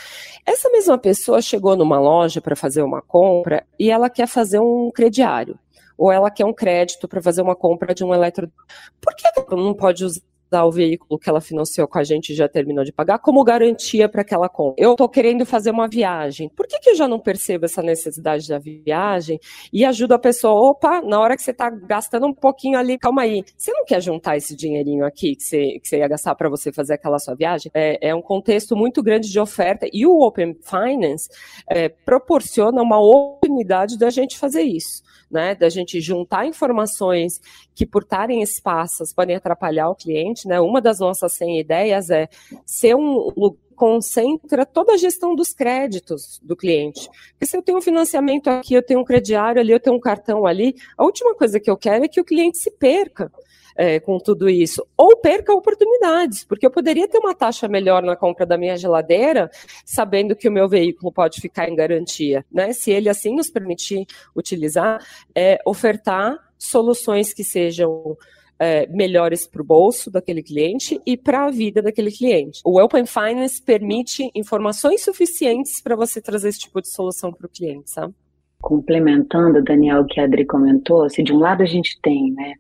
Essa 0.45 0.69
mesma 0.69 0.97
pessoa 1.05 1.39
chegou 1.39 1.75
numa 1.75 1.99
loja 1.99 2.41
para 2.41 2.55
fazer 2.55 2.81
uma 2.81 2.99
compra 2.99 3.63
e 3.77 3.91
ela 3.91 4.09
quer 4.09 4.27
fazer 4.27 4.57
um 4.57 4.89
crediário, 4.89 5.55
ou 5.95 6.11
ela 6.11 6.31
quer 6.31 6.45
um 6.45 6.53
crédito 6.53 7.07
para 7.07 7.21
fazer 7.21 7.43
uma 7.43 7.55
compra 7.55 7.93
de 7.93 8.03
um 8.03 8.11
eletro. 8.11 8.51
Por 8.99 9.15
que 9.15 9.27
ela 9.27 9.61
não 9.61 9.75
pode 9.75 10.03
usar 10.03 10.19
o 10.63 10.71
veículo 10.71 11.19
que 11.19 11.29
ela 11.29 11.41
financiou 11.41 11.87
com 11.87 11.97
a 11.97 12.03
gente 12.03 12.31
e 12.31 12.35
já 12.35 12.47
terminou 12.47 12.83
de 12.83 12.91
pagar 12.91 13.19
como 13.19 13.43
garantia 13.43 14.07
para 14.07 14.21
aquela 14.21 14.47
compra. 14.47 14.83
Eu 14.83 14.91
estou 14.91 15.09
querendo 15.09 15.45
fazer 15.45 15.71
uma 15.71 15.87
viagem. 15.87 16.49
Por 16.49 16.67
que, 16.67 16.79
que 16.79 16.91
eu 16.91 16.95
já 16.95 17.07
não 17.07 17.19
percebo 17.19 17.65
essa 17.65 17.81
necessidade 17.81 18.47
da 18.47 18.59
viagem 18.59 19.39
e 19.73 19.83
ajudo 19.83 20.13
a 20.13 20.19
pessoa? 20.19 20.69
Opa, 20.69 21.01
na 21.01 21.19
hora 21.19 21.35
que 21.35 21.43
você 21.43 21.51
está 21.51 21.69
gastando 21.69 22.27
um 22.27 22.33
pouquinho 22.33 22.77
ali, 22.77 22.97
calma 22.97 23.23
aí. 23.23 23.43
Você 23.57 23.71
não 23.71 23.83
quer 23.83 24.01
juntar 24.01 24.37
esse 24.37 24.55
dinheirinho 24.55 25.05
aqui 25.05 25.35
que 25.35 25.43
você, 25.43 25.79
que 25.79 25.87
você 25.87 25.97
ia 25.97 26.07
gastar 26.07 26.35
para 26.35 26.49
você 26.49 26.71
fazer 26.71 26.93
aquela 26.93 27.19
sua 27.19 27.35
viagem? 27.35 27.71
É, 27.73 28.09
é, 28.09 28.15
um 28.15 28.21
contexto 28.21 28.75
muito 28.75 29.01
grande 29.01 29.29
de 29.29 29.39
oferta 29.39 29.87
e 29.91 30.05
o 30.05 30.19
Open 30.21 30.55
Finance 30.61 31.29
é, 31.67 31.89
proporciona 31.89 32.81
uma 32.81 32.99
oportunidade 32.99 33.97
da 33.97 34.09
gente 34.09 34.37
fazer 34.37 34.61
isso 34.61 35.03
né, 35.35 35.53
da 35.53 35.67
gente 35.67 35.99
juntar 35.99 36.47
informações 36.47 37.41
que, 37.75 37.85
por 37.85 38.03
estarem 38.03 38.41
esparsas, 38.41 39.13
podem 39.13 39.35
atrapalhar 39.35 39.89
o 39.89 39.95
cliente, 39.95 40.47
né? 40.47 40.61
Uma 40.61 40.79
das 40.79 40.99
nossas 40.99 41.33
100 41.33 41.59
ideias 41.59 42.09
é 42.09 42.29
ser 42.65 42.95
um 42.95 43.29
concentra 43.75 44.65
toda 44.65 44.93
a 44.93 44.97
gestão 44.97 45.35
dos 45.35 45.51
créditos 45.51 46.39
do 46.41 46.55
cliente. 46.55 47.09
Porque 47.31 47.45
se 47.45 47.57
eu 47.57 47.61
tenho 47.61 47.77
um 47.77 47.81
financiamento 47.81 48.47
aqui, 48.47 48.73
eu 48.73 48.81
tenho 48.81 49.01
um 49.01 49.03
crediário 49.03 49.59
ali, 49.59 49.73
eu 49.73 49.79
tenho 49.81 49.97
um 49.97 49.99
cartão 49.99 50.45
ali, 50.45 50.75
a 50.97 51.03
última 51.03 51.35
coisa 51.35 51.59
que 51.59 51.69
eu 51.69 51.75
quero 51.75 52.05
é 52.05 52.07
que 52.07 52.21
o 52.21 52.23
cliente 52.23 52.57
se 52.57 52.71
perca 52.71 53.29
é, 53.75 53.99
com 53.99 54.17
tudo 54.17 54.49
isso. 54.49 54.85
Ou 54.97 55.17
perca 55.17 55.53
oportunidades, 55.53 56.43
porque 56.43 56.65
eu 56.65 56.71
poderia 56.71 57.07
ter 57.07 57.17
uma 57.17 57.35
taxa 57.35 57.67
melhor 57.67 58.01
na 58.01 58.15
compra 58.15 58.45
da 58.45 58.57
minha 58.57 58.77
geladeira, 58.77 59.49
sabendo 59.83 60.35
que 60.35 60.47
o 60.47 60.51
meu 60.51 60.67
veículo 60.67 61.11
pode 61.11 61.41
ficar 61.41 61.69
em 61.69 61.75
garantia. 61.75 62.45
Né? 62.51 62.71
Se 62.73 62.91
ele 62.91 63.09
assim 63.09 63.35
nos 63.35 63.49
permitir 63.49 64.05
utilizar, 64.35 64.99
é, 65.35 65.59
ofertar 65.65 66.37
soluções 66.57 67.33
que 67.33 67.43
sejam 67.43 68.17
é, 68.57 68.87
melhores 68.87 69.45
para 69.45 69.61
o 69.61 69.65
bolso 69.65 70.09
daquele 70.09 70.41
cliente 70.41 70.99
e 71.05 71.17
para 71.17 71.45
a 71.45 71.51
vida 71.51 71.81
daquele 71.81 72.11
cliente. 72.11 72.61
O 72.63 72.81
Open 72.81 73.05
Finance 73.05 73.61
permite 73.61 74.31
informações 74.33 75.03
suficientes 75.03 75.81
para 75.81 75.95
você 75.95 76.21
trazer 76.21 76.49
esse 76.49 76.59
tipo 76.59 76.81
de 76.81 76.89
solução 76.89 77.33
para 77.33 77.45
o 77.45 77.49
cliente, 77.49 77.89
sabe? 77.91 78.13
Complementando, 78.61 79.61
Daniel, 79.61 80.01
o 80.01 80.05
que 80.05 80.19
a 80.19 80.23
Adri 80.23 80.45
comentou, 80.45 81.07
se 81.09 81.21
de 81.21 81.33
um 81.33 81.37
lado 81.37 81.61
a 81.61 81.65
gente 81.65 81.99
tem 82.01 82.31
né, 82.31 82.53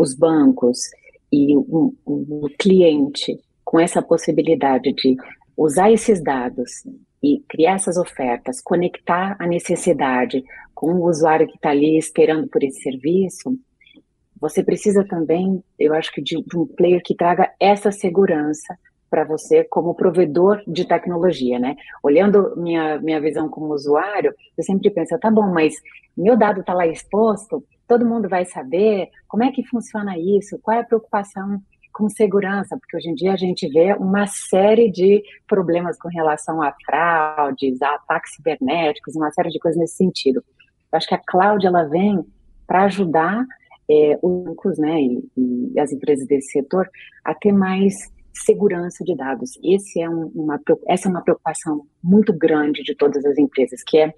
os 0.00 0.14
bancos 0.14 0.78
e 1.32 1.56
o, 1.56 1.94
o, 2.04 2.44
o 2.44 2.50
cliente 2.58 3.38
com 3.64 3.78
essa 3.78 4.02
possibilidade 4.02 4.92
de 4.92 5.16
usar 5.56 5.92
esses 5.92 6.22
dados 6.22 6.84
e 7.22 7.44
criar 7.48 7.74
essas 7.74 7.96
ofertas, 7.96 8.60
conectar 8.60 9.36
a 9.38 9.46
necessidade 9.46 10.42
com 10.74 10.94
o 10.94 11.08
usuário 11.08 11.46
que 11.46 11.56
está 11.56 11.70
ali 11.70 11.98
esperando 11.98 12.48
por 12.48 12.62
esse 12.64 12.80
serviço, 12.82 13.56
você 14.40 14.64
precisa 14.64 15.04
também, 15.04 15.62
eu 15.78 15.92
acho 15.92 16.10
que, 16.12 16.22
de, 16.22 16.42
de 16.42 16.56
um 16.56 16.66
player 16.66 17.02
que 17.04 17.14
traga 17.14 17.52
essa 17.60 17.92
segurança 17.92 18.78
para 19.10 19.24
você 19.24 19.64
como 19.64 19.94
provedor 19.94 20.62
de 20.66 20.86
tecnologia, 20.86 21.58
né? 21.58 21.76
Olhando 22.02 22.54
minha, 22.56 22.98
minha 23.00 23.20
visão 23.20 23.48
como 23.48 23.74
usuário, 23.74 24.32
eu 24.56 24.64
sempre 24.64 24.88
penso, 24.88 25.18
tá 25.18 25.30
bom, 25.30 25.52
mas 25.52 25.74
meu 26.16 26.38
dado 26.38 26.60
está 26.60 26.72
lá 26.72 26.86
exposto, 26.86 27.62
todo 27.90 28.06
mundo 28.06 28.28
vai 28.28 28.44
saber 28.44 29.08
como 29.26 29.42
é 29.42 29.50
que 29.50 29.66
funciona 29.66 30.16
isso, 30.16 30.60
qual 30.62 30.76
é 30.76 30.80
a 30.80 30.84
preocupação 30.84 31.60
com 31.92 32.08
segurança, 32.08 32.78
porque 32.78 32.96
hoje 32.96 33.08
em 33.08 33.14
dia 33.16 33.32
a 33.32 33.36
gente 33.36 33.68
vê 33.68 33.94
uma 33.94 34.28
série 34.28 34.92
de 34.92 35.20
problemas 35.48 35.98
com 35.98 36.08
relação 36.08 36.62
a 36.62 36.72
fraudes, 36.86 37.82
a 37.82 37.96
ataques 37.96 38.36
cibernéticos, 38.36 39.16
uma 39.16 39.32
série 39.32 39.50
de 39.50 39.58
coisas 39.58 39.76
nesse 39.76 39.96
sentido. 39.96 40.40
Eu 40.92 40.96
acho 40.96 41.08
que 41.08 41.16
a 41.16 41.20
cloud 41.26 41.66
ela 41.66 41.82
vem 41.82 42.24
para 42.64 42.84
ajudar 42.84 43.44
é, 43.90 44.16
os 44.22 44.44
bancos, 44.44 44.78
né, 44.78 45.00
e, 45.00 45.28
e, 45.36 45.80
as 45.80 45.90
empresas 45.90 46.28
desse 46.28 46.52
setor 46.52 46.88
a 47.24 47.34
ter 47.34 47.50
mais 47.50 47.92
segurança 48.32 49.02
de 49.02 49.16
dados. 49.16 49.58
Esse 49.64 50.00
é 50.00 50.08
um, 50.08 50.30
uma, 50.32 50.60
essa 50.86 51.08
é 51.08 51.10
uma 51.10 51.22
preocupação 51.22 51.84
muito 52.00 52.32
grande 52.32 52.84
de 52.84 52.94
todas 52.94 53.24
as 53.24 53.36
empresas, 53.36 53.82
que 53.82 53.98
é 53.98 54.14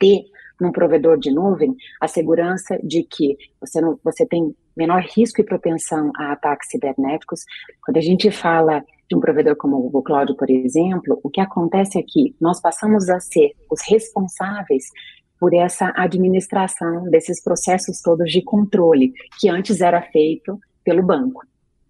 ter 0.00 0.24
num 0.60 0.72
provedor 0.72 1.18
de 1.18 1.30
nuvem 1.30 1.74
a 2.00 2.08
segurança 2.08 2.78
de 2.82 3.02
que 3.02 3.36
você, 3.60 3.80
não, 3.80 3.98
você 4.02 4.26
tem 4.26 4.54
menor 4.76 5.02
risco 5.02 5.40
e 5.40 5.44
propensão 5.44 6.12
a 6.16 6.32
ataques 6.32 6.68
cibernéticos. 6.70 7.44
Quando 7.84 7.96
a 7.96 8.00
gente 8.00 8.30
fala 8.30 8.82
de 9.08 9.16
um 9.16 9.20
provedor 9.20 9.56
como 9.56 9.76
o 9.76 9.82
Google 9.82 10.02
Cloud, 10.02 10.36
por 10.36 10.50
exemplo, 10.50 11.18
o 11.22 11.30
que 11.30 11.40
acontece 11.40 11.98
é 11.98 12.02
que 12.02 12.34
nós 12.40 12.60
passamos 12.60 13.08
a 13.08 13.20
ser 13.20 13.52
os 13.70 13.80
responsáveis 13.88 14.84
por 15.38 15.54
essa 15.54 15.92
administração 15.96 17.04
desses 17.10 17.42
processos 17.42 18.00
todos 18.00 18.30
de 18.30 18.42
controle, 18.42 19.12
que 19.38 19.48
antes 19.48 19.80
era 19.80 20.00
feito 20.02 20.58
pelo 20.82 21.02
banco. 21.02 21.42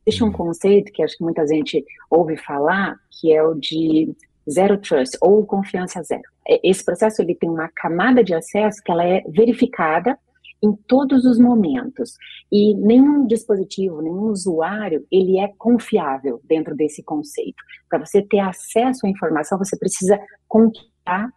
Existe 0.05 0.24
um 0.24 0.33
conceito 0.33 0.92
que 0.92 1.02
acho 1.02 1.16
que 1.16 1.24
muita 1.24 1.46
gente 1.46 1.85
ouve 2.11 2.37
falar, 2.37 2.96
que 3.20 3.33
é 3.33 3.42
o 3.42 3.55
de 3.55 4.14
zero 4.48 4.79
trust 4.79 5.16
ou 5.20 5.44
confiança 5.44 6.02
zero. 6.02 6.36
É, 6.49 6.61
esse 6.69 6.85
processo 6.85 7.23
ele 7.23 7.35
tem 7.35 7.51
uma 7.51 7.69
camada 7.75 8.23
de 8.23 8.35
acesso 8.35 8.83
que 8.83 8.91
ela 8.91 9.05
é 9.05 9.23
verificada 9.29 10.19
em 10.63 10.73
todos 10.89 11.25
os 11.25 11.39
momentos 11.39 12.15
e 12.51 12.75
nenhum 12.75 13.27
dispositivo, 13.27 14.01
nenhum 14.01 14.31
usuário, 14.31 15.07
ele 15.11 15.39
é 15.39 15.53
confiável 15.59 16.41
dentro 16.45 16.75
desse 16.75 17.03
conceito. 17.03 17.63
Para 17.89 18.05
você 18.05 18.23
ter 18.23 18.41
acesso 18.41 19.07
à 19.07 19.09
informação, 19.09 19.59
você 19.59 19.77
precisa 19.77 20.19
contar 20.49 21.31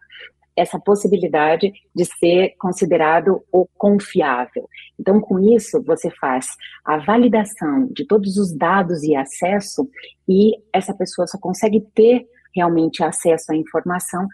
essa 0.56 0.78
possibilidade 0.78 1.72
de 1.94 2.04
ser 2.04 2.54
considerado 2.58 3.42
o 3.52 3.66
confiável. 3.78 4.68
Então, 4.98 5.20
com 5.20 5.38
isso, 5.38 5.82
você 5.82 6.10
faz 6.10 6.46
a 6.84 6.98
validação 6.98 7.88
de 7.92 8.06
todos 8.06 8.36
os 8.36 8.52
dados 8.56 9.02
e 9.02 9.14
acesso, 9.14 9.88
e 10.28 10.52
essa 10.72 10.94
pessoa 10.94 11.26
só 11.26 11.38
consegue 11.38 11.80
ter 11.94 12.26
realmente 12.54 13.02
acesso 13.02 13.52
à 13.52 13.56
informação 13.56 14.26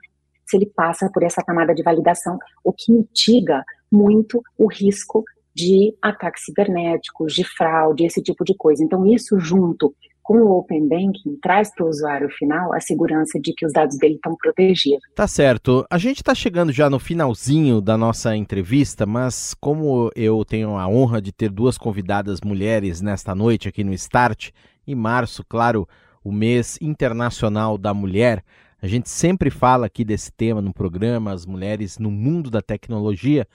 se 0.46 0.56
ele 0.56 0.66
passa 0.66 1.11
por 1.12 1.22
essa 1.22 1.42
camada 1.42 1.74
de 1.74 1.82
validação, 1.82 2.38
o 2.64 2.72
que 2.72 2.92
mitiga 2.92 3.64
muito 3.90 4.42
o 4.56 4.66
risco 4.66 5.24
de 5.54 5.96
ataques 6.02 6.44
cibernéticos, 6.44 7.32
de 7.32 7.42
fraude, 7.42 8.04
esse 8.04 8.22
tipo 8.22 8.44
de 8.44 8.54
coisa. 8.54 8.85
Então, 8.85 9.06
isso 9.06 9.38
junto 9.40 9.94
com 10.22 10.38
o 10.38 10.59
Open 10.59 10.88
Banking 10.88 11.38
traz 11.40 11.72
para 11.72 11.87
o 11.87 11.88
usuário 11.88 12.28
final 12.30 12.74
a 12.74 12.80
segurança 12.80 13.38
de 13.40 13.54
que 13.54 13.64
os 13.64 13.72
dados 13.72 13.96
dele 13.96 14.16
estão 14.16 14.35
protegidos. 14.37 15.00
Tá 15.14 15.26
certo. 15.26 15.87
A 15.88 15.98
gente 15.98 16.16
está 16.16 16.35
chegando 16.35 16.72
já 16.72 16.90
no 16.90 16.98
finalzinho 16.98 17.80
da 17.80 17.96
nossa 17.96 18.37
entrevista, 18.37 19.06
mas 19.06 19.54
como 19.54 20.11
eu 20.16 20.44
tenho 20.44 20.76
a 20.76 20.88
honra 20.88 21.22
de 21.22 21.32
ter 21.32 21.48
duas 21.48 21.78
convidadas 21.78 22.40
mulheres 22.44 23.00
nesta 23.00 23.37
noite 23.37 23.68
aqui 23.68 23.85
no 23.85 23.94
Start, 23.94 24.50
em 24.85 24.96
março, 24.96 25.44
claro, 25.48 25.88
o 26.24 26.32
mês 26.32 26.76
internacional 26.82 27.78
da 27.78 27.94
mulher, 27.94 28.42
a 28.81 28.87
gente 28.87 29.09
sempre 29.09 29.51
fala 29.51 29.87
aqui 29.87 30.05
desse 30.05 30.31
tema 30.31 30.61
no 30.61 30.73
programa, 30.73 31.33
as 31.33 31.47
mulheres 31.47 31.99
no 31.99 32.11
mundo 32.11 32.51
da 32.51 32.61
tecnologia. 32.61 33.47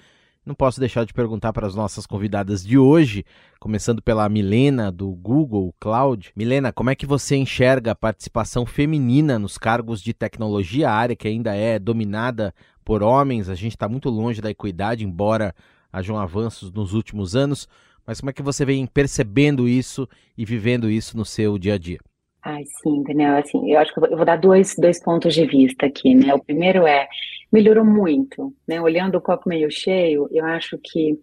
Não 0.43 0.55
posso 0.55 0.79
deixar 0.79 1.05
de 1.05 1.13
perguntar 1.13 1.53
para 1.53 1.67
as 1.67 1.75
nossas 1.75 2.07
convidadas 2.07 2.65
de 2.65 2.75
hoje, 2.75 3.23
começando 3.59 4.01
pela 4.01 4.27
Milena 4.27 4.91
do 4.91 5.11
Google 5.11 5.71
Cloud. 5.79 6.31
Milena, 6.35 6.73
como 6.73 6.89
é 6.89 6.95
que 6.95 7.05
você 7.05 7.35
enxerga 7.35 7.91
a 7.91 7.95
participação 7.95 8.65
feminina 8.65 9.37
nos 9.37 9.59
cargos 9.59 10.01
de 10.01 10.11
tecnologia, 10.11 10.89
área 10.89 11.15
que 11.15 11.27
ainda 11.27 11.55
é 11.55 11.77
dominada 11.77 12.51
por 12.83 13.03
homens? 13.03 13.47
A 13.47 13.55
gente 13.55 13.75
está 13.75 13.87
muito 13.87 14.09
longe 14.09 14.41
da 14.41 14.49
equidade, 14.49 15.05
embora 15.05 15.53
hajam 15.93 16.17
avanços 16.17 16.71
nos 16.71 16.93
últimos 16.93 17.35
anos. 17.35 17.69
Mas 18.07 18.19
como 18.19 18.31
é 18.31 18.33
que 18.33 18.41
você 18.41 18.65
vem 18.65 18.87
percebendo 18.87 19.69
isso 19.69 20.09
e 20.35 20.43
vivendo 20.43 20.89
isso 20.89 21.15
no 21.15 21.23
seu 21.23 21.59
dia 21.59 21.75
a 21.75 21.77
dia? 21.77 21.99
Ai, 22.43 22.63
sim, 22.81 23.03
Daniel, 23.03 23.37
assim, 23.37 23.71
eu 23.71 23.79
acho 23.79 23.93
que 23.93 23.99
eu 23.99 24.17
vou 24.17 24.25
dar 24.25 24.35
dois, 24.37 24.75
dois 24.75 24.99
pontos 24.99 25.33
de 25.33 25.45
vista 25.45 25.85
aqui, 25.85 26.15
né? 26.15 26.33
O 26.33 26.43
primeiro 26.43 26.87
é, 26.87 27.07
melhorou 27.51 27.85
muito, 27.85 28.51
né? 28.67 28.81
Olhando 28.81 29.15
o 29.15 29.21
copo 29.21 29.47
meio 29.47 29.69
cheio, 29.69 30.27
eu 30.31 30.43
acho 30.45 30.79
que 30.83 31.19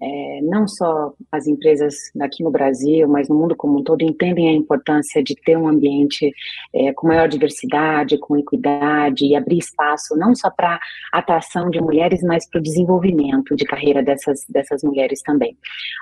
é, 0.00 0.40
não 0.42 0.68
só 0.68 1.12
as 1.32 1.46
empresas 1.46 1.94
aqui 2.20 2.42
no 2.42 2.50
Brasil, 2.50 3.08
mas 3.08 3.28
no 3.28 3.36
mundo 3.36 3.56
como 3.56 3.78
um 3.78 3.82
todo, 3.82 4.02
entendem 4.02 4.48
a 4.48 4.52
importância 4.52 5.22
de 5.22 5.34
ter 5.34 5.56
um 5.56 5.66
ambiente 5.66 6.30
é, 6.74 6.92
com 6.92 7.08
maior 7.08 7.28
diversidade, 7.28 8.18
com 8.18 8.36
equidade 8.36 9.24
e 9.24 9.34
abrir 9.34 9.58
espaço 9.58 10.16
não 10.16 10.34
só 10.34 10.50
para 10.50 10.78
atração 11.12 11.70
de 11.70 11.80
mulheres, 11.80 12.22
mas 12.22 12.48
para 12.48 12.58
o 12.58 12.62
desenvolvimento 12.62 13.56
de 13.56 13.64
carreira 13.64 14.02
dessas, 14.02 14.40
dessas 14.48 14.82
mulheres 14.82 15.22
também. 15.22 15.56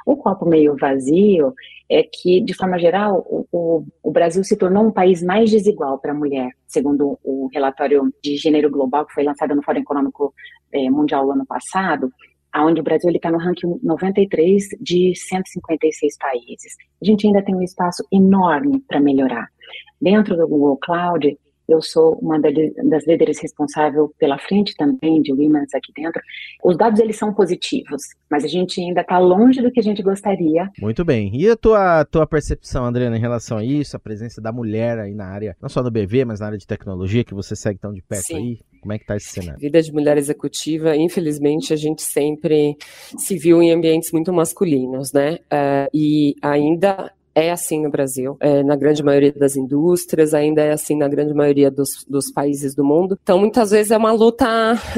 O 0.05 0.17
copo 0.17 0.45
meio 0.45 0.77
vazio 0.77 1.55
é 1.89 2.03
que, 2.03 2.41
de 2.41 2.55
forma 2.55 2.79
geral, 2.79 3.25
o, 3.29 3.47
o, 3.53 3.85
o 4.03 4.11
Brasil 4.11 4.43
se 4.43 4.57
tornou 4.57 4.85
um 4.87 4.91
país 4.91 5.23
mais 5.23 5.51
desigual 5.51 5.99
para 5.99 6.13
a 6.13 6.15
mulher, 6.15 6.51
segundo 6.67 7.19
o 7.23 7.49
relatório 7.53 8.13
de 8.23 8.37
gênero 8.37 8.71
global 8.71 9.07
que 9.07 9.15
foi 9.15 9.23
lançado 9.23 9.55
no 9.55 9.63
Fórum 9.63 9.81
Econômico 9.81 10.35
é, 10.73 10.91
Mundial 10.91 11.31
ano 11.31 11.47
passado 11.47 12.11
onde 12.62 12.81
o 12.81 12.85
Brasil 12.85 13.11
está 13.11 13.31
no 13.31 13.38
ranking 13.38 13.79
93 13.83 14.69
de 14.81 15.14
156 15.14 16.17
países. 16.19 16.75
A 17.03 17.05
gente 17.05 17.27
ainda 17.27 17.43
tem 17.43 17.55
um 17.55 17.62
espaço 17.62 18.05
enorme 18.12 18.81
para 18.87 19.01
melhorar. 19.01 19.49
Dentro 20.01 20.37
do 20.37 20.47
Google 20.47 20.77
Cloud, 20.77 21.37
eu 21.68 21.81
sou 21.81 22.18
uma 22.20 22.38
das 22.40 23.07
líderes 23.07 23.40
responsável 23.40 24.12
pela 24.18 24.38
frente 24.38 24.74
também 24.77 25.22
de 25.22 25.33
Women's 25.33 25.74
aqui 25.74 25.92
dentro. 25.96 26.20
Os 26.62 26.77
dados 26.77 27.00
eles 27.00 27.16
são 27.16 27.33
positivos, 27.33 28.03
mas 28.31 28.44
a 28.44 28.48
gente 28.48 28.81
ainda 28.81 29.00
está 29.00 29.18
longe 29.18 29.62
do 29.62 29.70
que 29.70 29.81
a 29.81 29.83
gente 29.83 30.03
gostaria. 30.03 30.70
Muito 30.81 31.05
bem. 31.05 31.31
E 31.35 31.48
a 31.48 31.57
tua, 31.57 32.05
tua 32.05 32.27
percepção, 32.27 32.85
Adriana, 32.85 33.16
em 33.16 33.20
relação 33.20 33.59
a 33.59 33.64
isso, 33.64 33.96
a 33.96 34.00
presença 34.00 34.40
da 34.40 34.53
mulher 34.53 34.98
aí 34.98 35.14
na 35.14 35.27
área, 35.27 35.57
não 35.61 35.68
só 35.68 35.83
no 35.83 35.90
BV, 35.90 36.24
mas 36.24 36.40
na 36.40 36.46
área 36.46 36.59
de 36.59 36.66
tecnologia, 36.66 37.24
que 37.24 37.35
você 37.35 37.57
segue 37.57 37.79
tão 37.79 37.92
de 37.92 38.03
perto 38.03 38.27
Sim. 38.27 38.37
aí? 38.37 38.59
Como 38.81 38.92
é 38.92 38.98
que 38.98 39.05
está 39.05 39.16
esse 39.16 39.29
cenário? 39.29 39.59
Vida 39.59 39.81
de 39.81 39.90
mulher 39.90 40.18
executiva, 40.18 40.94
infelizmente, 40.94 41.72
a 41.72 41.77
gente 41.77 42.03
sempre 42.03 42.77
se 43.16 43.38
viu 43.38 43.62
em 43.62 43.72
ambientes 43.72 44.12
muito 44.12 44.31
masculinos, 44.31 45.11
né? 45.11 45.38
Uh, 45.44 45.88
e 45.94 46.35
ainda 46.42 47.11
é 47.35 47.51
assim 47.51 47.83
no 47.83 47.90
Brasil, 47.90 48.37
é, 48.38 48.62
na 48.62 48.77
grande 48.77 49.03
maioria 49.03 49.33
das 49.33 49.57
indústrias, 49.57 50.33
ainda 50.33 50.62
é 50.62 50.73
assim 50.73 50.97
na 50.97 51.09
grande 51.09 51.35
maioria 51.35 51.70
dos, 51.70 52.05
dos, 52.09 52.31
países 52.31 52.75
do 52.75 52.85
mundo. 52.85 53.18
Então, 53.23 53.38
muitas 53.38 53.70
vezes 53.70 53.90
é 53.90 53.97
uma 53.97 54.12
luta, 54.12 54.47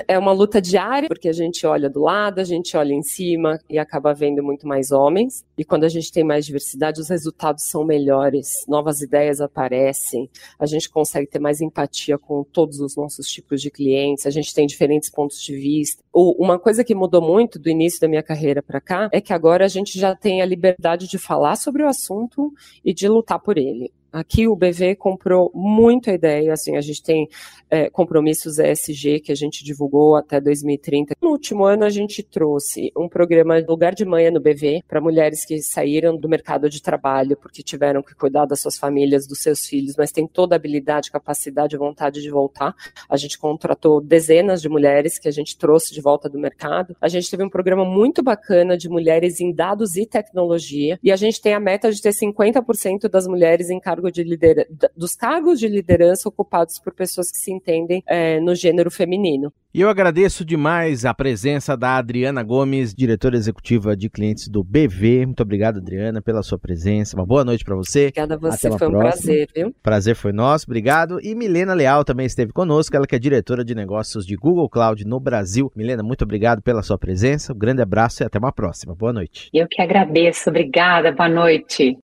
é 0.06 0.18
uma 0.18 0.32
luta 0.32 0.60
diária, 0.60 1.08
porque 1.08 1.28
a 1.28 1.32
gente 1.32 1.66
olha 1.66 1.88
do 1.88 2.00
lado, 2.00 2.40
a 2.40 2.44
gente 2.44 2.76
olha 2.76 2.92
em 2.92 3.02
cima 3.02 3.58
e 3.70 3.78
acaba 3.78 4.12
vendo 4.12 4.42
muito 4.42 4.66
mais 4.68 4.92
homens. 4.92 5.44
E 5.56 5.64
quando 5.64 5.84
a 5.84 5.88
gente 5.88 6.12
tem 6.12 6.22
mais 6.22 6.44
diversidade, 6.44 7.00
os 7.00 7.08
resultados 7.08 7.64
são 7.64 7.84
melhores, 7.84 8.64
novas 8.68 9.00
ideias 9.00 9.40
aparecem, 9.40 10.28
a 10.58 10.66
gente 10.66 10.90
consegue 10.90 11.26
ter 11.26 11.38
mais 11.38 11.60
empatia 11.60 12.18
com 12.18 12.44
todos 12.44 12.80
os 12.80 12.96
nossos 12.96 13.28
tipos 13.28 13.62
de 13.62 13.70
clientes, 13.70 14.26
a 14.26 14.30
gente 14.30 14.54
tem 14.54 14.66
diferentes 14.66 15.08
pontos 15.08 15.40
de 15.40 15.56
vista. 15.56 16.02
Uma 16.12 16.58
coisa 16.58 16.84
que 16.84 16.94
mudou 16.94 17.22
muito 17.22 17.58
do 17.58 17.68
início 17.68 18.00
da 18.00 18.08
minha 18.08 18.22
carreira 18.22 18.62
para 18.62 18.80
cá 18.80 19.08
é 19.12 19.20
que 19.20 19.32
agora 19.32 19.64
a 19.64 19.68
gente 19.68 19.98
já 19.98 20.14
tem 20.14 20.42
a 20.42 20.46
liberdade 20.46 21.08
de 21.08 21.18
falar 21.18 21.56
sobre 21.56 21.82
o 21.82 21.88
assunto 21.88 22.25
assunto 22.26 22.52
e 22.84 22.92
de 22.92 23.08
lutar 23.08 23.38
por 23.38 23.56
ele. 23.56 23.92
Aqui 24.16 24.48
o 24.48 24.56
BV 24.56 24.96
comprou 24.96 25.52
muito 25.54 26.08
a 26.08 26.14
ideia, 26.14 26.54
assim, 26.54 26.74
a 26.74 26.80
gente 26.80 27.02
tem 27.02 27.28
é, 27.68 27.90
compromissos 27.90 28.58
ESG 28.58 29.20
que 29.20 29.30
a 29.30 29.34
gente 29.34 29.62
divulgou 29.62 30.16
até 30.16 30.40
2030. 30.40 31.14
No 31.20 31.32
último 31.32 31.66
ano 31.66 31.84
a 31.84 31.90
gente 31.90 32.22
trouxe 32.22 32.90
um 32.96 33.10
programa 33.10 33.62
Lugar 33.68 33.94
de 33.94 34.06
Manhã 34.06 34.30
no 34.30 34.40
BV 34.40 34.82
para 34.88 35.02
mulheres 35.02 35.44
que 35.44 35.60
saíram 35.60 36.16
do 36.16 36.30
mercado 36.30 36.70
de 36.70 36.80
trabalho 36.80 37.36
porque 37.36 37.62
tiveram 37.62 38.02
que 38.02 38.14
cuidar 38.14 38.46
das 38.46 38.62
suas 38.62 38.78
famílias, 38.78 39.26
dos 39.26 39.40
seus 39.40 39.66
filhos, 39.66 39.96
mas 39.98 40.10
tem 40.10 40.26
toda 40.26 40.54
a 40.54 40.56
habilidade, 40.56 41.10
capacidade 41.10 41.76
vontade 41.76 42.22
de 42.22 42.30
voltar. 42.30 42.74
A 43.10 43.18
gente 43.18 43.38
contratou 43.38 44.00
dezenas 44.00 44.62
de 44.62 44.68
mulheres 44.70 45.18
que 45.18 45.28
a 45.28 45.32
gente 45.32 45.58
trouxe 45.58 45.92
de 45.92 46.00
volta 46.00 46.26
do 46.26 46.38
mercado. 46.38 46.96
A 47.02 47.08
gente 47.08 47.30
teve 47.30 47.44
um 47.44 47.50
programa 47.50 47.84
muito 47.84 48.22
bacana 48.22 48.78
de 48.78 48.88
mulheres 48.88 49.42
em 49.42 49.52
dados 49.52 49.94
e 49.94 50.06
tecnologia 50.06 50.98
e 51.02 51.12
a 51.12 51.16
gente 51.16 51.38
tem 51.38 51.52
a 51.52 51.60
meta 51.60 51.92
de 51.92 52.00
ter 52.00 52.14
50% 52.14 53.10
das 53.10 53.26
mulheres 53.26 53.68
em 53.68 53.78
cargo 53.78 54.05
cargo 54.06 54.10
de 54.10 54.22
liderança, 54.22 54.90
dos 54.96 55.14
cargos 55.14 55.58
de 55.58 55.68
liderança 55.68 56.28
ocupados 56.28 56.78
por 56.78 56.94
pessoas 56.94 57.30
que 57.30 57.38
se 57.38 57.52
entendem 57.52 58.02
é, 58.06 58.40
no 58.40 58.54
gênero 58.54 58.90
feminino. 58.90 59.52
E 59.74 59.82
eu 59.82 59.90
agradeço 59.90 60.42
demais 60.42 61.04
a 61.04 61.12
presença 61.12 61.76
da 61.76 61.98
Adriana 61.98 62.42
Gomes, 62.42 62.94
diretora 62.94 63.36
executiva 63.36 63.94
de 63.94 64.08
clientes 64.08 64.48
do 64.48 64.64
BV. 64.64 65.26
Muito 65.26 65.42
obrigado, 65.42 65.78
Adriana, 65.78 66.22
pela 66.22 66.42
sua 66.42 66.58
presença. 66.58 67.14
Uma 67.14 67.26
boa 67.26 67.44
noite 67.44 67.62
para 67.62 67.76
você. 67.76 68.06
Obrigada 68.06 68.34
a 68.36 68.38
você, 68.38 68.70
foi 68.70 68.88
um 68.88 68.92
próxima. 68.92 69.00
prazer, 69.00 69.48
viu? 69.54 69.74
Prazer 69.82 70.16
foi 70.16 70.32
nosso, 70.32 70.64
obrigado. 70.66 71.20
E 71.22 71.34
Milena 71.34 71.74
Leal 71.74 72.04
também 72.04 72.24
esteve 72.24 72.54
conosco, 72.54 72.96
ela 72.96 73.06
que 73.06 73.14
é 73.14 73.18
diretora 73.18 73.62
de 73.62 73.74
negócios 73.74 74.24
de 74.24 74.34
Google 74.34 74.70
Cloud 74.70 75.04
no 75.04 75.20
Brasil. 75.20 75.70
Milena, 75.76 76.02
muito 76.02 76.22
obrigado 76.22 76.62
pela 76.62 76.82
sua 76.82 76.96
presença. 76.96 77.52
Um 77.52 77.58
grande 77.58 77.82
abraço 77.82 78.22
e 78.22 78.24
até 78.24 78.38
uma 78.38 78.52
próxima. 78.52 78.94
Boa 78.94 79.12
noite. 79.12 79.50
Eu 79.52 79.66
que 79.68 79.82
agradeço. 79.82 80.48
Obrigada. 80.48 81.12
Boa 81.12 81.28
noite. 81.28 81.98